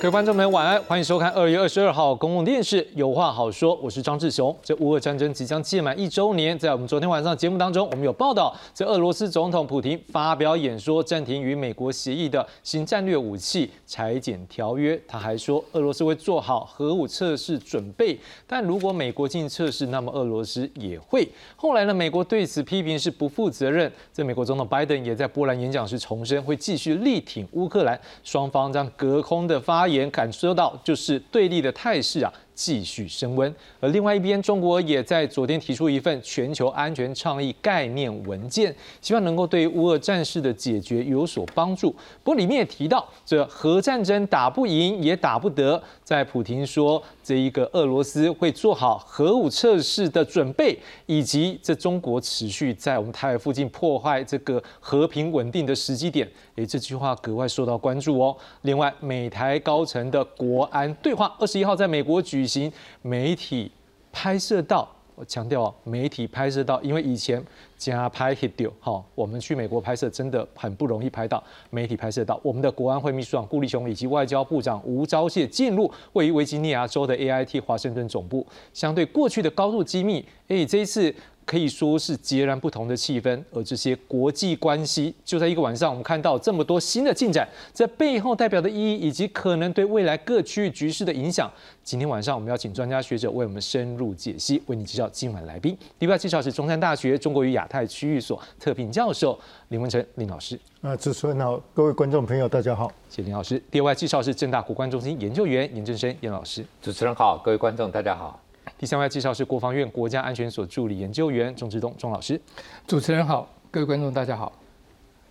[0.00, 4.56] 各位观众朋友，晚安，欢迎收看二月二十二号公共电视《有话好说》，我是张志雄。
[4.62, 14.98] 这乌俄战争即将届满一周年，在我们昨天晚上节目当中，我们有报道，这俄罗斯总统普京发表演说，暂停与美国协议的新战略武器裁减条约。
[15.06, 21.28] 他还说，俄罗斯会做好核武测试准备，但如果美国进行测试，那么俄罗斯也会。
[21.56, 23.92] 后来呢，美国对此批评是不负责任。
[24.14, 28.00] 这美国总统拜登也在波兰演讲时重申，会继续力挺乌克兰。
[28.24, 29.90] 双方将隔空的发。
[29.90, 32.32] 言感受到就是对立的态势啊。
[32.52, 41.90] 继续升温，而另外一边，中国也在昨天提出一份全球安全倡议概念文件，希望能够对乌俄战事的解决有所帮助。
[42.22, 45.82] 不过里面也提到，这核战争打不赢也打不得。
[46.04, 56.30] 在普廷说，这一个俄罗斯会做好核武测试的准备，以及这中国持续在我们台海附近破坏这个和平稳定的时机点，
[56.60, 58.36] 诶，这句话格外受到关注哦。
[58.62, 62.46] 另外，美台高层的国安对话，二十一号在美国举。
[62.50, 63.70] 行媒体
[64.10, 67.40] 拍摄到，我强调媒体拍摄到，因为以前
[67.78, 81.14] 加拍 hit 掉，好，我们去美国拍摄真的很不容易拍到，媒体拍摄到，我们的国安会秘书长顾立雄以及外交部长吴钊燮进入位于维吉尼亚州的 AIT 华盛顿总部，相对过去的高度机密，哎，这一次。
[81.50, 91.50] 可以说是截然不同的气氛，而这些国际关系就在一个晚上，我们看到这么多新的进展，这背后代表的意义以及可能对未来各区域局势的影响。
[91.82, 95.76] 今天晚上我们要请专家学者为我们深入解析，为你介绍今晚来宾。
[95.98, 99.36] 第一位介绍是中山大学中国与亚太区域所特聘教授
[99.70, 100.56] 林文成林老师。
[100.82, 103.60] 啊，主持人好，各位观众朋友大家好，谢谢林老师。
[103.72, 106.64] 第二位介绍是正大国关中心研究员严正生严老师。
[106.80, 108.40] 主持人好，各位观众大家好。
[108.80, 112.40] 第三位介绍是国防院国家安全所助理研究员钟志东钟老师。
[112.86, 114.50] 主持人好，各位观众大家好。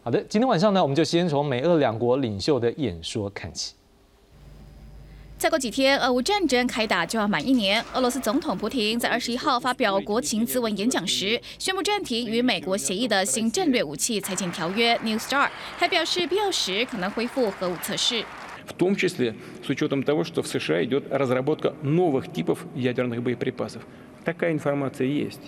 [0.04, 3.74] 好的，今天晚上呢，我们就先从美俄两国领袖的演说看起。
[5.40, 7.84] 再过几天，俄乌战争开打就要满一年。
[7.96, 18.24] 俄罗斯总统普京在二十一号发表国情咨文演讲时，宣布暂停与美国协议的新战略武器裁减条约 New START，还表示必要时可能恢复核武测试。
[18.69, 19.35] В том числе
[19.66, 23.85] с учетом того, что в США идет разработка новых типов ядерных боеприпасов.
[24.24, 25.41] Такая информация есть.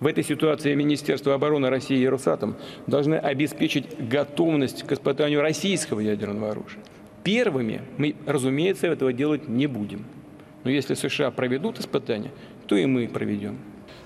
[0.00, 2.56] В этой ситуации Министерство обороны России и Росатом
[2.86, 6.80] должны обеспечить готовность к испытанию российского ядерного оружия.
[7.22, 10.04] Первыми мы, разумеется, этого делать не будем.
[10.64, 12.30] Но если США проведут испытания,
[12.66, 13.58] то и мы проведем.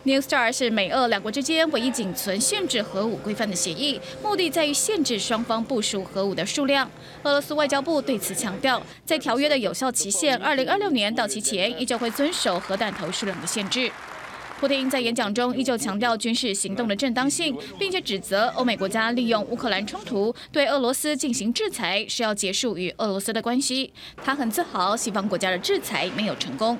[0.04, 6.90] New START 是美俄两国之间唯一仅存限制核武规范的协议，目的在于限制双方部署核武的数量。
[7.22, 13.92] 俄罗斯外交部对此强调，在条约的有效期限二零二六年到期前，依旧会遵守核弹头数量的限制。
[14.58, 23.92] 普京在演讲中依旧强调军事行动的正当性，并且指责欧美国家利用乌克兰冲突对俄罗斯进行制裁，是要结束与俄罗斯的关系。
[24.24, 26.76] 他很自豪，西方国家的制裁没有成功。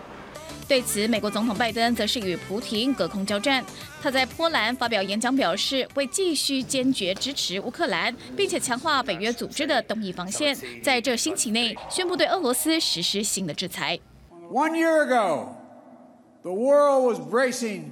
[0.73, 3.63] 对此，美国总统拜登则是与普廷隔空交战。
[4.01, 13.99] 他在波兰发表演讲，表示会继续坚决支持乌克兰，并且强化北约组织的东翼防线，在这星期内宣布对俄罗斯实施新的制裁。
[14.51, 15.49] One year ago,
[16.41, 17.91] the world was bracing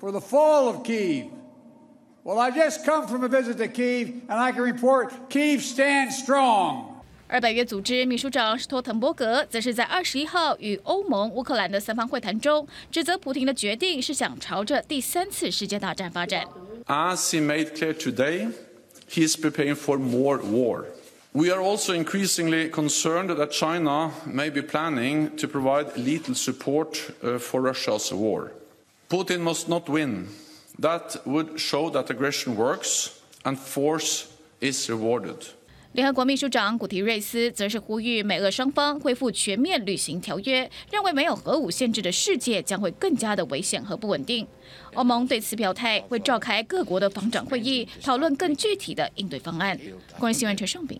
[0.00, 1.24] for the fall of Kiev.
[2.22, 6.16] Well, I just come from a visit to Kiev, and I can report Kiev stands
[6.16, 6.89] strong.
[7.32, 16.44] 而北约组织秘书长斯托滕伯格则是在二十一号与欧盟、乌克兰的三方会谈中，指责普京的决定是想朝着第三次世界大战发展。
[16.86, 18.50] As he made clear today,
[19.08, 20.86] he is preparing for more war.
[21.30, 26.96] We are also increasingly concerned that China may be planning to provide lethal support
[27.38, 28.50] for Russia's war.
[29.08, 30.26] Putin must not win.
[30.80, 34.26] That would show that aggression works and force
[34.60, 35.46] is rewarded.
[35.92, 44.46] 联合国秘书长古提瑞斯则是呼吁美俄双方恢复全面履行条约，认为没有核武限制的世界将会更加的危险和不稳定。
[44.94, 49.76] 欧盟对此表态，会召开各国的防长会议，讨论更具体的应对方案。
[50.16, 50.96] 关新闻陈胜比。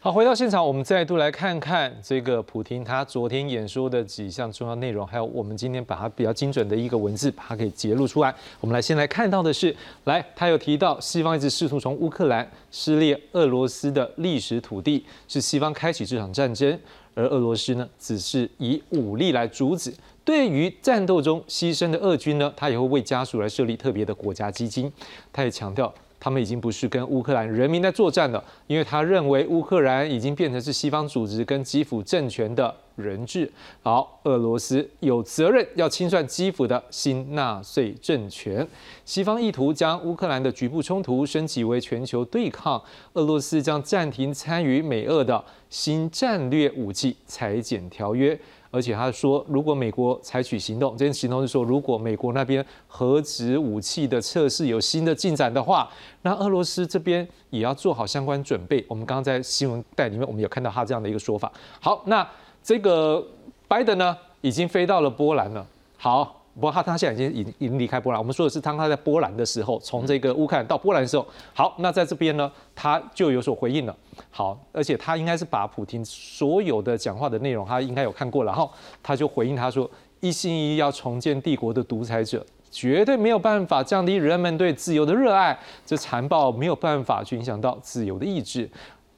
[0.00, 8.32] 好，回到现场，我们再度来看看这个普廷他昨天演说的几项重要内容，还有我们今天把它比较精准的一个文字，把它给揭露出来。
[8.60, 9.74] 我们来先来看到的是，
[10.04, 16.78] 来，他有提到西方一直试图从乌克兰撕裂俄罗斯的历史土地，是西方开启这场战争，
[17.14, 19.92] 而俄罗斯呢，只是以武力来阻止。
[20.24, 24.92] 对于战斗中牺牲的俄军呢，他也会为家属来设立特别的国家基金。
[25.32, 25.92] 他也强调。
[26.20, 33.50] 他们已经不是跟乌克兰人民在作战了，因为他认为乌克兰已经变成是西方组织跟基辅政权的人质。
[33.82, 38.66] 好，俄罗斯有责任要清算基辅的新纳粹政权。
[39.04, 42.82] 西方意图将乌克兰的局部冲突升级为全球对抗，
[43.14, 48.38] 俄罗斯将暂停参与美俄的新战略武器裁减条约。
[48.70, 55.88] 而且他说，如果美国采取行动，这些行动是说，如果美国那边核子武器的测试有新的进展的话，
[56.20, 58.84] 那俄罗斯这边也要做好相关准备。
[58.86, 61.50] 我们刚刚在新闻带里面，我们有看到他这样的一个说法。
[61.80, 62.28] 好，那
[62.68, 63.26] 这个
[63.66, 65.66] 拜登呢，已经飞到了波兰了。
[65.96, 66.34] 好。
[66.54, 68.20] 不过他他现在已经已已经离开波兰。
[68.20, 71.24] 我们说的是当他在波兰的时候，从这个乌克兰到波兰的时候。
[71.54, 73.96] 好，那在这边呢，他就有所回应了。
[74.28, 78.50] 好，而且他应该是把普京所有的讲话的内容，他应该有看过了。
[78.50, 78.68] 然后
[79.04, 79.88] 他就回应他说
[80.18, 85.56] ：“一心一意要重建帝国的独裁者，绝对没有办法降低人们对自由的热爱。
[85.86, 88.68] 这残暴没有办法去影响到自由的意志。”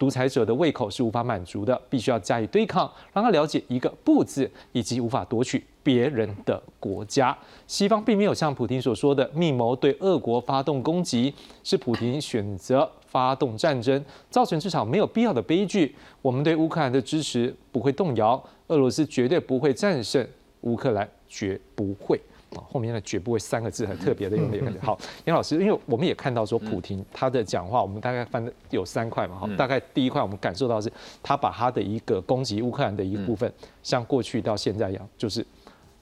[0.01, 7.37] 独裁者的胃口是无法满足的，必须要加以对抗，让他了解一个不字，以及无法夺取别人的国家。
[7.67, 15.95] 西方并没有像普京所说的密谋对俄国发动攻击，是普京选择发动战争，造成这场没有必要的悲剧。
[16.23, 20.27] 我们对乌克兰的支持不会动摇，俄罗斯绝对不会战胜
[20.63, 22.19] 乌克兰，绝不会。
[22.57, 24.61] 后面的“绝不会”三个字很特别的用力。
[24.83, 29.39] 好，杨老师，因为我们也看到说，普京他的讲话，我们大概翻的有三块嘛。
[29.39, 30.91] 哈，大概第一块我们感受到是，
[31.23, 33.53] 他把他的一个攻击乌克兰的一部分，
[33.83, 35.47] 像过去到现在一样，就是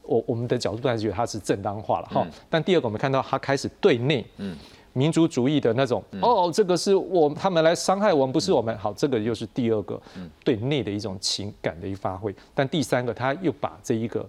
[0.03, 2.06] 我我们的角度还是觉得他是正当化了。
[2.06, 4.56] 哈，但第二个我们看到他开始对内，嗯，
[4.95, 8.77] 民族主义的那种，哦，这个是我他们来伤害我们，不是我们。
[8.79, 10.00] 好，这个又是第二个
[10.43, 12.35] 对内的一种情感的一发挥。
[12.55, 14.27] 但第三个，他又把这一个。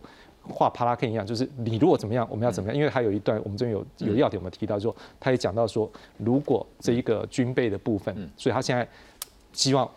[0.50, 2.78] 画帕拉克一样，就是你如果怎么样，我们要怎么样？
[2.78, 8.88] 因为还有一段，我们这边有有要点，我们提到说，他也讲到说，如果这一个军备的部分，所以他现在
[9.54, 9.90] 希望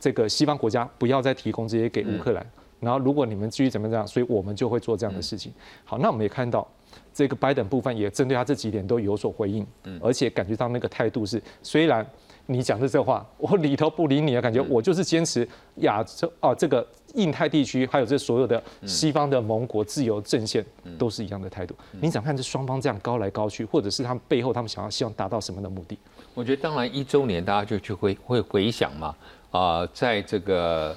[0.00, 2.46] 这个西方国家不要再提供这些给乌克兰。
[2.80, 5.52] 然后如果你们继续怎么样，所以我们就会做这样的事情。
[5.84, 6.66] 好，那我们也看到
[7.14, 9.66] 这个拜登部分也针对他这几点都有所回应，
[10.00, 12.06] 而且感觉到那个态度是虽然。
[12.46, 20.64] 你讲的这话，我里头不理你的感觉，我就是坚持亚洲啊，这个印太地区还有这所有的西方的盟国自由阵线
[20.98, 21.74] 都是一样的态度。
[22.00, 25.98] 你怎么看这双方这样高来高去，或者是他们背后他们想要希望达到什么的目的？
[26.34, 29.14] 我觉得当然一周年大家就去回会回想嘛
[29.50, 30.96] 啊，在这个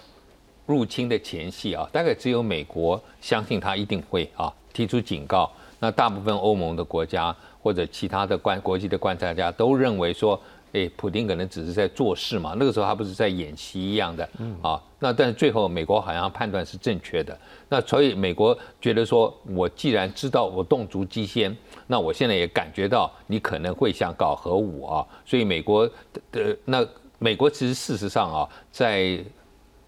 [0.65, 10.39] 入侵的前夕啊，大概只有美国相信他一定会啊提出警告，那大部分欧盟的国家或者其他的观国际的观察家都认为说。
[10.75, 14.29] 哎，普京可能只是在做事嘛，那个时候他不是在演习一样的
[14.61, 14.81] 啊。
[14.99, 17.37] 那但是最后美国好像判断是正确的，
[17.69, 21.55] 那所以美国觉得说，我既然知道我动足机先，
[21.87, 25.07] 那我现在也感觉到你可能会想搞核武啊。
[25.25, 25.89] 所以美国
[26.31, 26.85] 的那
[27.19, 29.23] 美国其实事实上啊，在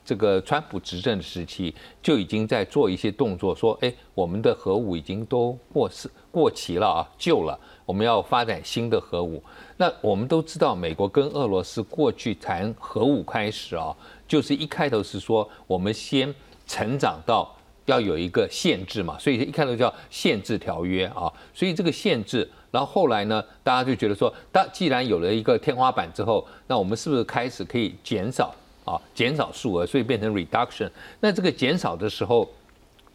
[0.06, 7.60] 这个川普执政时期就已经在做一些动作，说哎，我们的核武已经都过时过期了啊，旧了。
[7.86, 9.42] 我们要发展新的核武，
[9.80, 13.96] 那我们都知道，美国跟俄罗斯过去谈核武开始啊，
[14.28, 16.34] 就是一开头是说我们先
[16.66, 28.52] 成长到要有一个限制嘛，所以一开头叫限制条约啊，所以这个限制，然后后来呢，大家就觉得说，当既然有了一个天花板之后，那我们是不是开始可以减少
[28.84, 30.90] 啊，减少数额，所以变成 reduction？
[31.20, 32.50] 那这个减少的时候，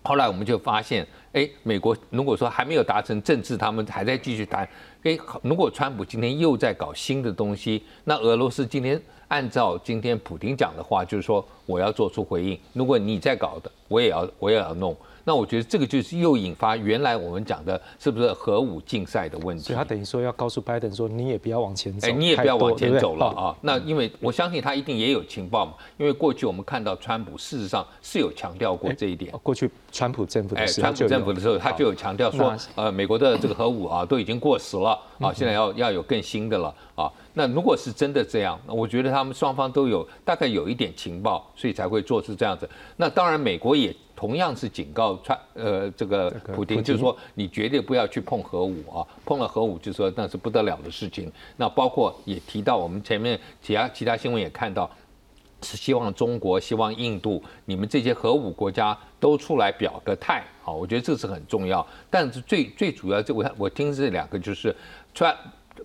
[0.04, 1.04] 后来我们就发现。
[1.32, 4.68] 哎，美国如果说还没有达成政治，他们还在继续谈。
[5.02, 12.58] 哎，如果川普今天又在搞新的东西，那俄罗斯今天按照今天普京讲的话，就是说我要做出回应。
[12.74, 14.94] 如果你在搞的，我也要我也要弄。
[15.24, 19.62] 那我觉得这个就是又引发原来我们讲的是不是核武竞赛的问题？
[19.62, 23.56] 所以他等于说要告诉拜登说，你也不要往前走，你也不要往前走了啊。
[23.60, 29.32] 那因为我相信他一定也有情报嘛，因为过去我们看到川普事实上是有强调过这一点。
[29.42, 37.10] 过去川普政府的时候，川普政府的时候他就有强调说，呃，美国的这个核武啊都已经过时了啊，现在要要有更新的了啊。
[37.34, 42.68] 那如果是真的这样，那我觉得他们双方都有大概有一点情报，所以才会做出这样子。
[42.96, 43.94] 那当然美国也。
[44.22, 51.28] 同样是警告川呃这个普京，就是说你绝对不要去碰核武啊，碰了核武就说那是不得了的事情。
[51.56, 54.88] 那包括也提到我们前面其他其他新闻也看到，
[55.62, 61.84] 是希望中国、希望印度，你们这些核武国家都出来表个态啊，我觉得这是很重要。
[62.08, 64.72] 但是最最主要，这我我听这两个就是
[65.12, 65.36] 川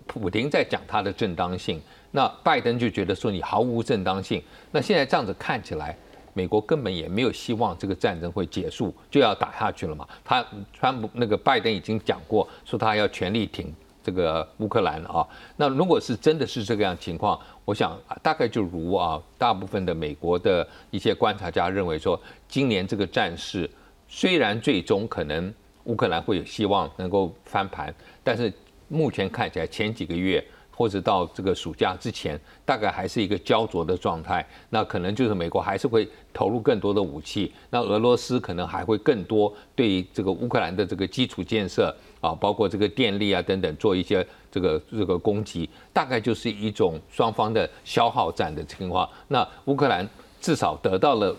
[0.06, 1.80] 普京在讲他的正当性，
[2.12, 4.40] 那拜登就觉得说你毫无正当性。
[4.70, 5.98] 那现在这样子看起来。
[6.38, 10.06] 美国根本也没有希望这个战争会结束，就要打下去了嘛。
[10.24, 15.26] 他川普那个拜登已经讲过，说他要全力挺这个乌克兰啊。
[15.56, 23.68] 那如果是真的是这个样情况，我想大概就如啊，大部分的美国的一些观察家认为说，今年这个战事
[24.06, 25.52] 虽然最终可能
[25.86, 27.92] 乌克兰会有希望能够翻盘，
[28.22, 28.52] 但是
[28.86, 30.44] 目前看起来前几个月。
[30.78, 34.46] 或者到这个暑假之前，大概还是一个焦灼的状态。
[34.70, 45.68] 那可能就是美国还是会投入更多的武器，那俄罗斯可能还会更多对这个乌克兰的这个基础建设啊，包括这个电力啊等等做一些这个这个攻击。
[45.92, 49.10] 大概就是一种双方的消耗战的情况。
[49.26, 50.08] 那乌克兰
[50.40, 51.34] 至少得到了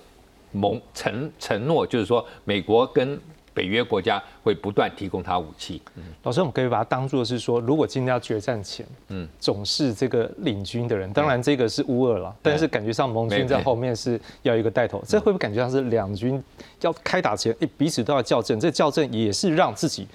[0.51, 3.17] 盟承承诺，就是说美国跟。
[3.59, 5.81] 北约国家会不断提供他武器。
[5.97, 16.41] 嗯老师，我们可以把它当做是说，如果今天要决战前，嗯，总是这个领军的人，当然这个是乌二了，但是感觉上盟军在后面是要一个带头，这会不会感觉上是两军
[16.79, 18.57] 要开打前，彼此都要校正？
[18.57, 20.07] 这校正也是让自己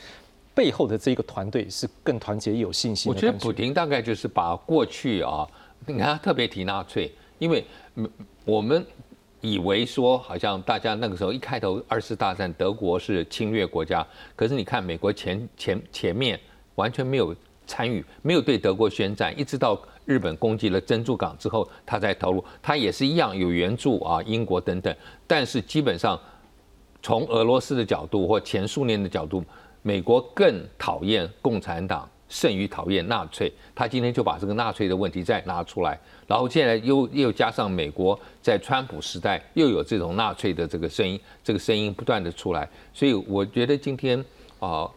[0.54, 3.12] 背后的这个团队是更团结、有信心。
[3.12, 5.46] 我觉得普京大概就是把过去啊，
[5.84, 7.62] 你看他特别提纳粹，因为
[8.46, 8.82] 我们。
[9.44, 16.40] 以为说好像大家那个时候一开头二次大战德国是侵略国家，可是你看美国前前前面
[16.76, 17.36] 完全没有
[17.66, 24.96] 参与，没有对德国宣战，一直到日本攻击了珍珠港之后，他才投入，他也是一样有援助啊，英国等等，
[25.26, 26.18] 但是基本上
[27.02, 29.44] 从俄罗斯的角度或前苏联的角度，
[29.82, 32.08] 美国更讨厌共产党。
[32.34, 44.18] 胜于讨厌纳粹，他今天就把这个纳粹的问题再拿出来，然后现在又又加上美国在川普时代又有这种纳粹的这个声音，这个声音不断的出来，所以我觉得今天
[44.58, 44.90] 啊，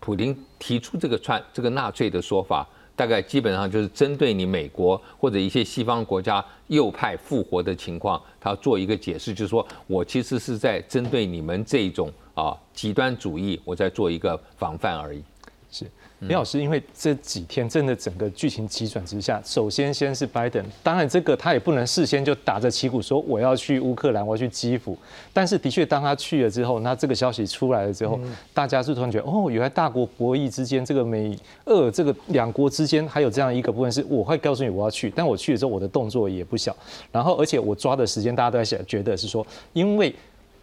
[0.00, 2.66] 普京提出这个川这个纳粹的说法，
[2.96, 15.22] 大概基本上就是针对你美国或者一些西方国家右派复活的情况，他做一个解释，就是说我其实是在针对你们这种啊极端主义，我在做一个防范而已。
[15.70, 15.86] 是。
[16.20, 24.96] 李老师，因为这几天真的整个剧情急转直下，首先先是拜登，当然这个他也不能事先就打着旗鼓说我要去乌克兰，我要去基辅。
[25.32, 28.20] 但是的确，当他去了之后，那这个消息出来了之后，
[28.52, 31.34] 大家是突然觉得，哦，原来大国博弈之间，这个美
[31.64, 36.76] 俄这个两国之间还有这样一个部分，是我会告诉你我要去，但我去了之后，我的动作也不小。
[37.10, 40.14] 然后，而且我抓的时间，大家都在想，觉得是说，因为。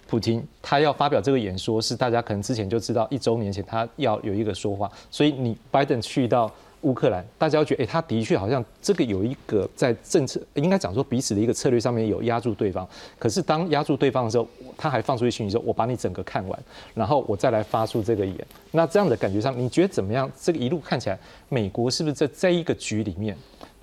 [0.08, 12.88] 普京他要发表这个演说，是大家可能之前就知道，一周年前他要有一个说话，所以你拜登去到乌克兰，大家觉得，哎，他的确好像这个有一个在政策，应该讲说彼此的一个策略上面有压住对方。
[13.20, 14.48] 可是当压住对方的时候，
[14.78, 16.60] 他还放出一讯息说，我把你整个看完，
[16.94, 18.36] 然后我再来发出这个言。
[18.72, 20.32] 那这样的感觉上，你觉得怎么样？
[20.40, 23.36] 这个一路看起来，美国是不是在这一个局里面？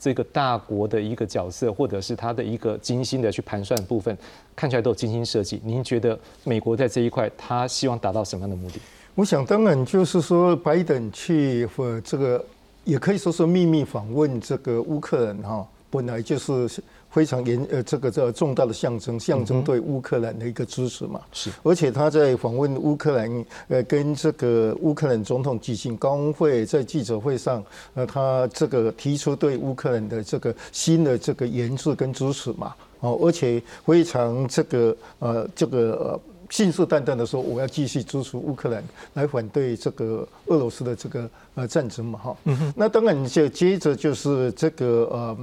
[0.04, 4.14] 这个大国的一个角色，或者是他的一个精心的去盘算部分，
[4.54, 5.58] 看起来都有精心设计。
[5.64, 8.78] 您觉得美国在这一块，他希望达到什么样的目的？
[9.14, 12.44] 我想，当然就是说，拜登去或这个，
[12.84, 16.68] 也可以说是秘密访问这个乌克兰哈，本来就是。
[17.14, 21.20] 非常严呃，这个这重大的象征，象征对乌克兰的一个支持嘛。
[21.30, 32.74] 是，而且他在访问乌克兰，呃，跟这个乌克兰总统举行高峰会，在记者会上，呃，他这个提出对乌克兰的这个新的这个研制跟支持嘛。
[32.98, 36.20] 哦，而且非常这个呃，这个。
[36.50, 38.82] 信誓旦旦的说，我要继续支持乌克兰，
[39.14, 42.36] 来反对这个俄罗斯的这个呃战争嘛，哈。
[42.76, 45.36] 那当然就接着就是这个呃，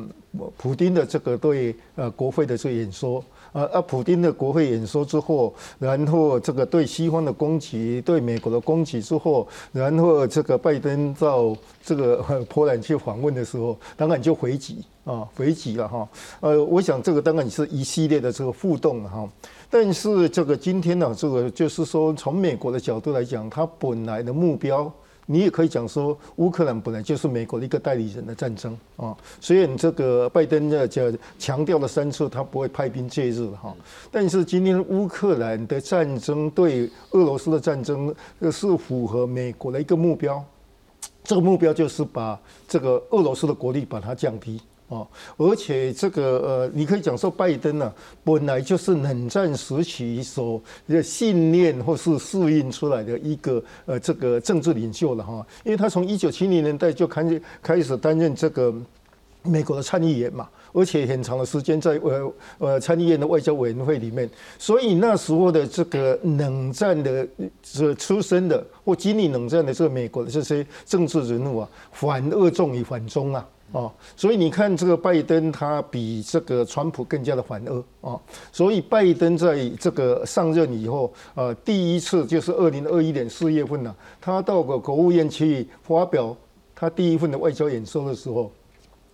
[0.57, 12.17] 普丁的这个对呃国会的这个演说，呃啊，普京的国会演说之后，然后这个对西方的攻击，对美国的攻击之后，然后这个拜登到这个
[12.49, 16.07] 波兰去访问的时候，当然就回击啊，回击了哈。
[16.39, 19.27] 呃，我想这个当然是一系列的这个互动哈。
[19.73, 24.91] 但是这个今天呢，这个就是说，从美国的角度来讲，它本来的目标，
[25.25, 29.15] 你也可以讲说，乌克兰本来就是美国的一个代理人的战争啊。
[29.39, 31.09] 虽然这个拜登呢就
[31.39, 33.73] 强调了三次，他不会派兵介入哈，
[34.11, 38.13] 但是今天乌克兰的战争对俄罗斯的战争
[38.51, 40.43] 是符合美国的一个目标，
[41.23, 42.37] 这个目标就是把
[42.67, 44.61] 这个俄罗斯的国力把它降低。
[44.91, 45.07] 哦，
[45.37, 47.93] 而且这个呃，你可以讲说，拜登呢，
[48.25, 50.61] 本来就是冷战时期所
[51.01, 58.73] 信念或是适应出来的一个呃这个政治领袖了哈，因为他从一九七零年代就开始开始担任这个
[59.43, 64.29] 美国的参议员嘛，而且很长的时间在呃呃参议院的外交委员会里面，
[64.59, 67.25] 所以那时候的这个冷战的
[67.63, 73.47] 这出身的或经历冷战的这个美国的这些政治人物啊，反恶重于反中啊。
[73.71, 78.19] 哦，所以你看这个拜登，他比这个川普更加的反恶啊。
[78.51, 86.35] 所以拜登在这个上任以后，呃，第一次就是二零二一年四月份呢，他到个国务院去发表。
[86.73, 88.51] 他第一份的外交演说的时候，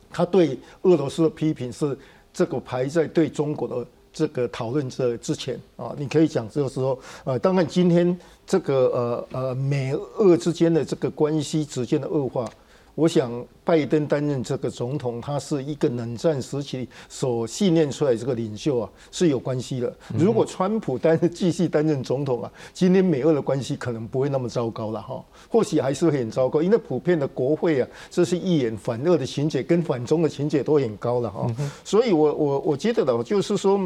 [0.09, 1.99] 他对俄罗斯的批评是
[2.33, 5.93] 这个排在对中国的这个讨论这之前啊。
[5.97, 12.49] 你可以讲这个时候，呃，当然今天这个呃呃美俄之间的这个关系逐渐的恶化。
[12.97, 13.31] 我想，
[13.63, 19.95] 拜登担任这个总统，他是一个冷战时期所训练出来这个领袖啊，是有关系的。
[20.17, 31.45] 如果川普担继续担任总统啊，今天美俄的关系可能不会那么糟糕了哈，或许还是会很糟糕，因为普遍的国会啊，这是一眼反俄的情节跟反中的情节都很高了哈。
[31.83, 33.79] 所以我我我觉得呢，就是说。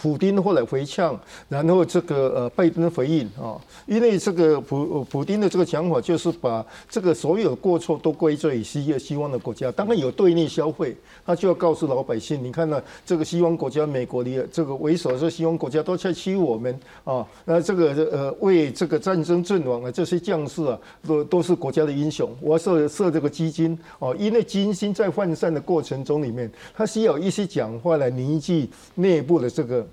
[0.00, 29.85] 普丁后来回呛，然后这个呃拜登回应啊，因为这个普普丁的这个讲法就是把这个所有过错都归罪于西西方的国家，当然有对内消费，他就要告诉老百姓，你看呢，这个西方国家美国的这个为首这西方国家都在欺负我们啊，那这个呃为这个战争阵亡的这些将士啊，都都是国家的英雄，我要设设这个基金哦，因为基金在涣散的过程中里面，他需要一些讲话来凝聚内部的这个。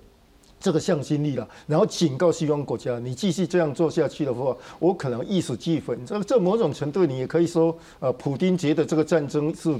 [0.63, 6.05] 这个向心力了，然后警告西方国家，你继续这样做下去的话，我可能一死俱焚。
[6.05, 9.75] 这这某种程度，你也可以说，呃，普京觉得这个战争是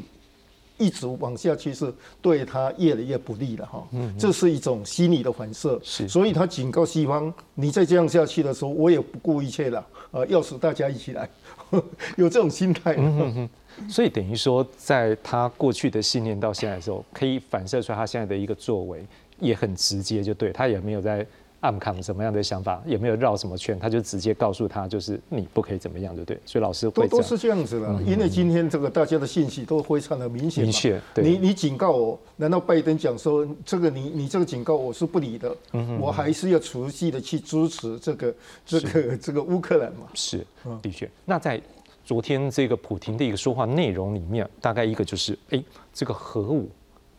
[0.77, 3.87] 一直往下去，是对他越来越不利了哈。
[3.93, 5.79] 嗯，这是一种心理的反射。
[5.81, 11.29] 是，所以他警告西方，你再这样下去的时候，我也不顾一切了，呃，要死大家一起来，
[12.17, 12.95] 有这种心态。
[12.97, 13.49] 嗯哼
[13.89, 19.03] 所以等于说，在他过去的信念到现在的时候，可以反射出来他现在的一个作为。
[19.39, 21.25] 也很直接，就对他也没有在
[21.61, 26.37] 暗扛什么样的想法，也没有绕什么圈，他就直接告诉他，就是你不可以怎么样，就对。
[26.45, 30.63] 所以老师都都是这样子的，因为今天这个大家的信息都非常的明显。
[30.63, 38.35] 明确，你你警告我，难道拜登讲说这个你你这个警告我是不理的，嗯我还是要持续的去支持这个
[38.65, 40.01] 这个这个乌克兰嘛？
[40.13, 40.45] 是，
[40.81, 41.09] 的确。
[41.23, 41.61] 那在
[42.03, 45.63] 昨天这个普廷的一个说话内容里面，大概一个就是，哎，
[45.93, 46.69] 这个核武。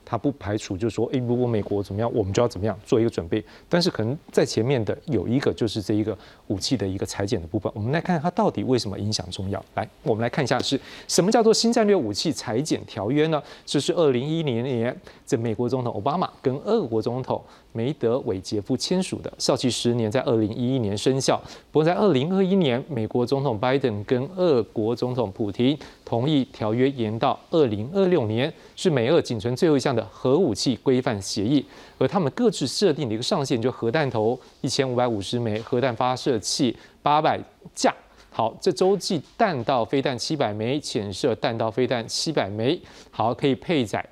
[0.04, 3.44] 他不排除就是说，诶，如果美国怎么样，我们就要怎么样做一个准备。
[3.68, 6.16] 但是可能在前面的有一个就是这一个
[6.48, 9.64] 武器的一个裁减的部分，我们来看它到底为什么影响重要。
[9.74, 13.42] 来，我们来看一下是什么叫做新战略武器裁减条约呢？
[13.64, 14.94] 就是二零一零年
[15.26, 17.42] 这美国总统奥巴马跟俄国总统。
[17.76, 21.36] 梅德韦杰夫签署的，效期十年，在二零一一年生效。
[21.72, 31.66] 不过在二零二一年，美国总统拜登跟俄国总统普京同意条约延到二零二六年，是美俄仅存最后一项的核武器规范协议。
[31.98, 37.40] 而他们各自设定的一个上限，就核弹头一千五百五十枚，核弹发射器八百
[37.74, 37.92] 架。
[38.30, 42.80] 好，这洲际弹道飞弹七百枚，潜射弹道飞弹七百枚。
[43.10, 44.04] 好，可以配载。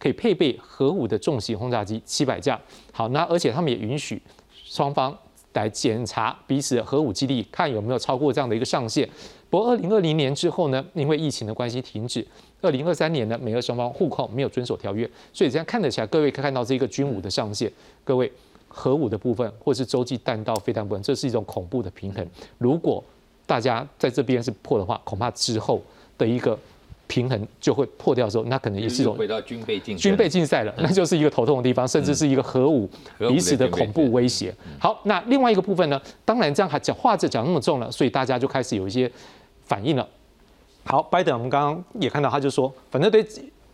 [0.00, 2.58] 可以配备核武的重型轰炸机七百架。
[2.90, 4.20] 好，那而且他们也允许
[4.64, 5.16] 双方
[5.52, 9.08] 来检查彼此的核武基地，看有没有超过这样的一个上限。
[9.50, 12.26] 不过，二零二零年之后呢，因为疫情的关系停止。
[12.62, 17.70] 二零二三年呢，美俄双方互控没有遵守条约，所以这样看得起来，各位可以看到这个军武的上限。
[18.04, 18.30] 各位，
[18.68, 22.26] 核武的部分或是洲际弹道飞弹部分，这是一种恐怖的平衡。
[22.58, 23.02] 如果
[23.46, 25.82] 大家在这边是破的话，恐怕之后
[26.16, 26.58] 的一个。
[27.10, 34.54] 平衡就会破掉的时候，那可能也是一种回到军备竞军备竞赛了，那就是一个头痛的地方，甚至是一个核武彼此的恐怖威胁。
[34.78, 36.00] 好，那另外一个部分呢？
[36.24, 39.10] 当然这样还讲话就讲那么重了，所以大家就开始有一些
[39.64, 40.08] 反应了。
[40.84, 43.26] 好，拜登我们刚刚也看到，他就说，反正对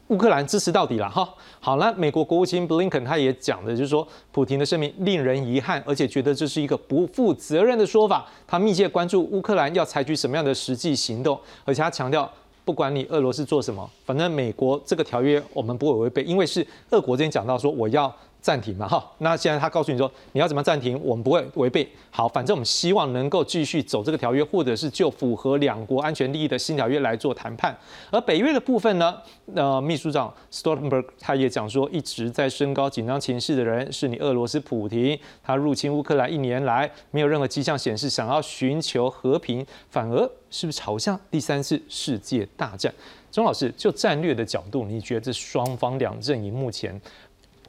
[0.09, 1.29] 乌克兰支持到底了哈。
[1.61, 8.27] 好，那美国国务卿布林肯他也讲的，就是说，普廷的声明令人遗憾，而且觉得这是一个不负责任的说法。
[8.47, 12.31] 他密切关注乌克兰要采取什么样的实际行动，而且他强调。
[12.67, 18.15] 不管你俄罗斯做什么，反正美国这个条约我们不会违背，因为是俄国这边讲到说我要。
[18.47, 21.85] 暂停嘛，哈，那现在他告诉你说你要怎么暂停，我们不会违背。
[22.13, 27.77] 好，反正我们希望能够继续走这个条约，或者是就符合两国安全利益的新条约来做谈判。
[28.09, 29.21] 而北约的部分呢，
[29.57, 42.95] 呃，秘书长 Stoltenberg 他也讲说，一直在升高紧张情势的人是你俄罗斯普京，他入侵乌克兰一年来没有任何迹象显示想要寻求和平，反而是不是朝向第三次世界大战？
[43.33, 46.99] 钟老师，就战略的角度，你觉得这双方两阵营目前？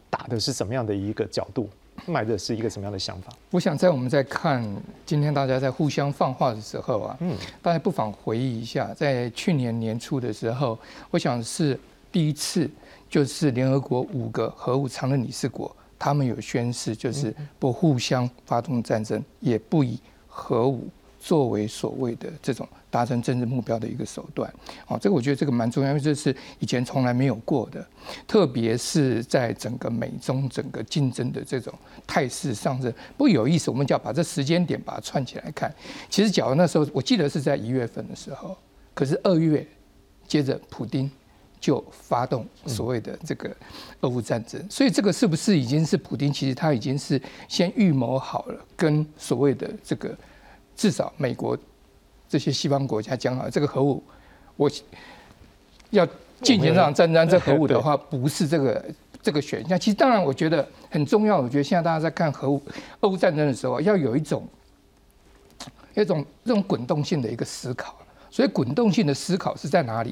[0.09, 1.69] 打的是什么样的一个角度，
[2.05, 3.31] 卖的是一个什么样的想法？
[3.51, 4.63] 我想在我们在看
[5.05, 10.77] 今天大家在互相放话的时候啊，嗯，大家不妨回忆一下，在去年年初的时候，
[11.11, 11.79] 我想是
[12.11, 12.69] 第一次，
[13.09, 20.87] 就是联合国五个核武常任理事国，他们有宣誓，就是不互相发动战争，也不以核武
[21.19, 22.67] 作为所谓的这种。
[22.89, 24.51] 达成政治目标的一个手段，
[24.87, 27.85] 哦，这个我觉得这个蛮重要，因为这是以前从来没有过的，
[28.25, 31.71] 特别是在整个美中整个竞争的这种
[32.07, 33.69] 态势上，是不有意思。
[33.69, 35.71] 我们就要把这时间点把它串起来看。
[36.09, 38.57] 其实，假如那时候我记得是在一月份的时候，
[38.93, 39.67] 可是二月
[40.25, 41.11] 接着普丁
[41.59, 43.53] 就发动所谓的这个
[43.99, 46.31] 俄乌战争，所以这个是不是已经是普丁？
[46.31, 50.17] 其实他已经是先预谋好了，跟所谓的这个
[50.77, 51.57] 至少美国
[52.29, 54.01] 这些西方国家讲好，这个核武
[54.55, 54.71] 我
[55.89, 56.05] 要
[56.41, 58.85] 进行这场战争，这核武的话不是这个
[59.21, 59.77] 这个选项。
[59.79, 61.39] 其实当然，我觉得很重要。
[61.39, 62.61] 我觉得现在大家在看核武
[62.99, 64.47] 俄乌战争的时候，要有一种
[65.95, 67.95] 一种这种滚动性的一个思考。
[68.29, 70.11] 所以滚动性的思考是在哪里？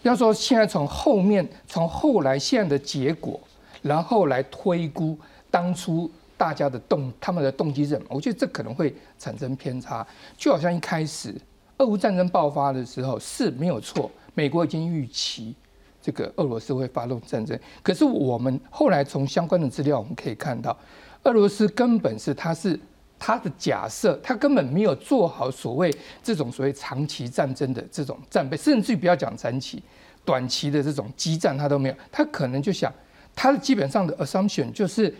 [0.00, 3.40] 比方说，现在从后面，从后来现在的结果，
[3.82, 5.18] 然后来推估
[5.50, 8.06] 当初大家的动他们的动机是什么？
[8.10, 10.06] 我觉得这可能会产生偏差。
[10.36, 11.34] 就好像一开始
[11.78, 15.54] 俄乌战争爆发的时候是没有错，美国已经预期
[16.02, 17.58] 这个俄罗斯会发动战争。
[17.82, 20.76] 可是我们后来从相关的资料我们可以看到，
[21.22, 22.78] 俄罗斯根本是他是。
[23.16, 25.90] 他的假设，他根本没有做好所谓
[26.22, 29.82] 这种所谓长期战争的这种战备，甚至于不要讲长期，
[30.26, 31.94] 短期的这种激战他都没有。
[32.12, 32.92] 他可能就想，
[33.34, 35.14] 他的基本上的 assumption 就是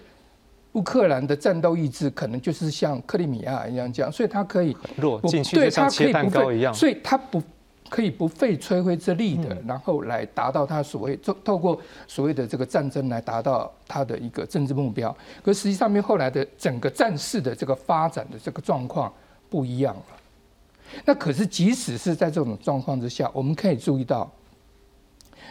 [0.74, 7.42] 乌克兰的战斗意志可能就是像克里米亚一样这样，所以他可以弱进去就像切蛋糕一样，所以他不。
[7.90, 15.14] 可以不费吹灰之力的，然后来达到他所谓透透过所谓的这个战争来达到他的一个政治目标。
[15.44, 19.12] 可实际上面后来的整个战事的这个发展的这个状况
[19.48, 20.02] 不一样了。
[21.04, 24.28] 那可是即使是在这种状况之下，我们可以注意到，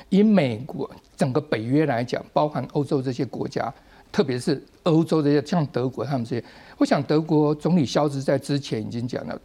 [0.09, 3.73] 以美国整个北约来讲，包含欧洲这些国家，
[4.13, 6.45] 特别是欧洲这些像德国他们这些，
[6.77, 9.37] 我想德国总理肖兹在之前已经讲了。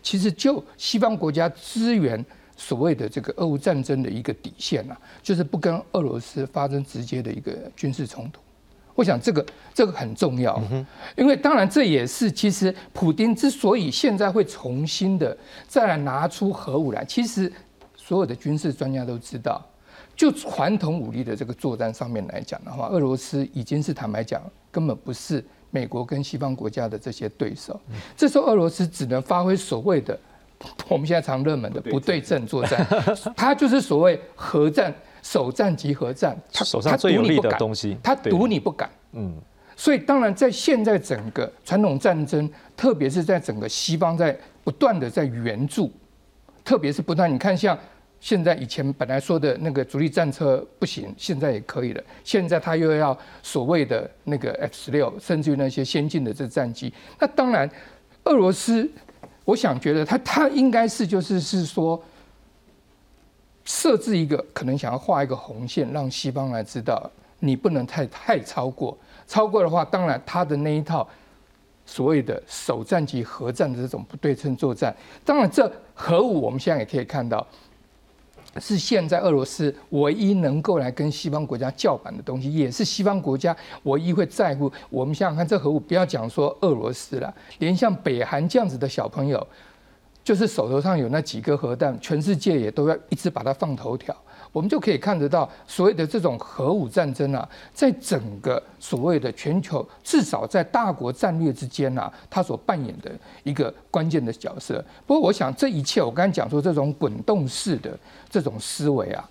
[0.00, 2.24] 其实，就西方国家支援
[2.56, 8.40] 所谓的这个俄乌战争的一个底线呐，就是不跟俄罗斯发生直接的一个军事冲突。
[8.94, 10.60] 我想这个这个很重要，
[11.16, 17.52] 因为当然这也是其实普京之所以现在会重新的再来拿出核武来，其实
[17.96, 19.64] 所有的军事专家都知道，
[20.18, 25.42] 就传统武力的这个作战上面来讲的话，俄罗斯已经是坦白讲根本不是。
[25.70, 27.78] 美国跟西方国家的这些对手，
[28.16, 30.18] 这时候俄罗斯只能发挥所谓的
[30.88, 32.86] 我们现在常热门的不对称作战，
[33.36, 34.90] 它就是所谓核战、
[35.22, 38.88] 首战及核战，它手上最有利的东西，它赌你不敢。
[39.12, 39.36] 嗯，
[39.76, 45.92] 所以当然在现在整个传统战争，特别是在整个西方在不断的在援助，
[46.64, 47.78] 特别是不断你看像。
[48.20, 52.02] 现在以前本来说的那个主力战车不行，现在也可以了。
[52.24, 56.92] 现在他又要所谓的那个 F 十六，甚至于那些先进的这战机。
[57.20, 57.70] 那当然，
[58.24, 58.90] 俄罗斯，
[59.44, 62.02] 我想觉得他他应该是就是是说，
[63.64, 68.98] 设置一个可能想要画一个红线，让西方来知道你不能太太超过。
[69.28, 71.08] 超过的话，当然他的那一套
[71.86, 74.92] 所谓的首战及核战的这种不对称作战，
[75.24, 77.46] 当然这核武我们现在也可以看到。
[78.60, 84.70] 是现在俄罗斯唯一能够来跟西方国家叫板的东西，也是西方国家唯一会在乎。
[84.90, 89.46] 我们想想看，这核武不要讲说俄罗斯了，连像北韩这样子的小朋友，
[90.28, 94.14] 就是手头上有那几个核弹，全世界也都要一直把它放头条。
[94.52, 103.10] 我们就可以看得到，所谓的这种核武战争啊，在整个所谓的全球，至少在大国战略之间啊，它所扮演的
[103.42, 104.84] 一个关键的角色。
[105.06, 109.26] 不过，我想这一切，我刚才讲说这种滚动式的这种思维啊，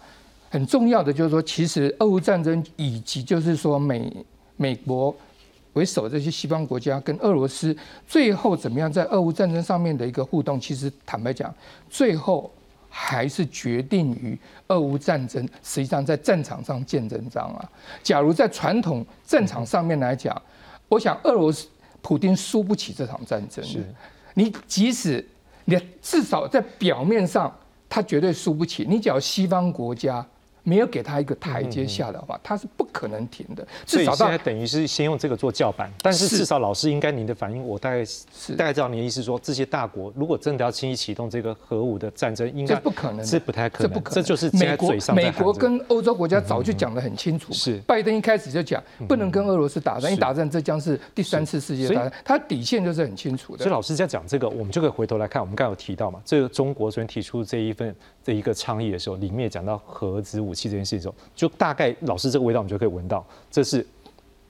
[0.50, 4.12] 很重要的就是说，其实俄乌战争以及就是说美
[4.56, 5.16] 美国
[5.78, 11.54] 为首这些西方国家跟俄罗斯最后怎么样在俄乌战争上面的一个互动，其实坦白讲，
[11.90, 12.52] 最后。
[12.90, 14.36] 还是决定于
[14.70, 17.70] 俄乌战争，实际上在战场上见真章啊。
[18.02, 20.42] 假如在传统战场上面来讲，
[20.88, 21.68] 我想俄罗斯
[22.02, 23.64] 普京输不起这场战争。
[23.64, 23.86] 是，
[24.34, 25.24] 你即使
[25.66, 27.54] 你至少在表面上，
[27.88, 28.84] 他绝对输不起。
[28.90, 30.26] 你只要西方国家。
[30.68, 33.66] 没有给他一个台阶下的话，他是不可能停的。
[33.86, 43.90] 至少现在等于是先用这个做叫板，但是至少老师应该您的反应，我大概是大概知道您的意思，说这些大国如果真的要轻易启动这个核武的战争，应该不可能，是不太可能。
[43.90, 47.54] 这不可能，这就是美国美国跟欧洲国家早就讲得很清楚。
[47.54, 53.64] 是拜登一开始就讲，不能跟俄罗斯打仗，一打仗这将是第三次世界大战，他底线就是很清楚的。
[53.64, 57.96] 所以老师在讲这个，我们就可以回头来看，我们刚刚有提到嘛，这个中国昨天提出这一份
[58.28, 61.16] 的一个倡议的时候，里面讲到核子武器这件事情时候。
[61.34, 63.86] 就大概老师这个味道，我们就可以闻到，这是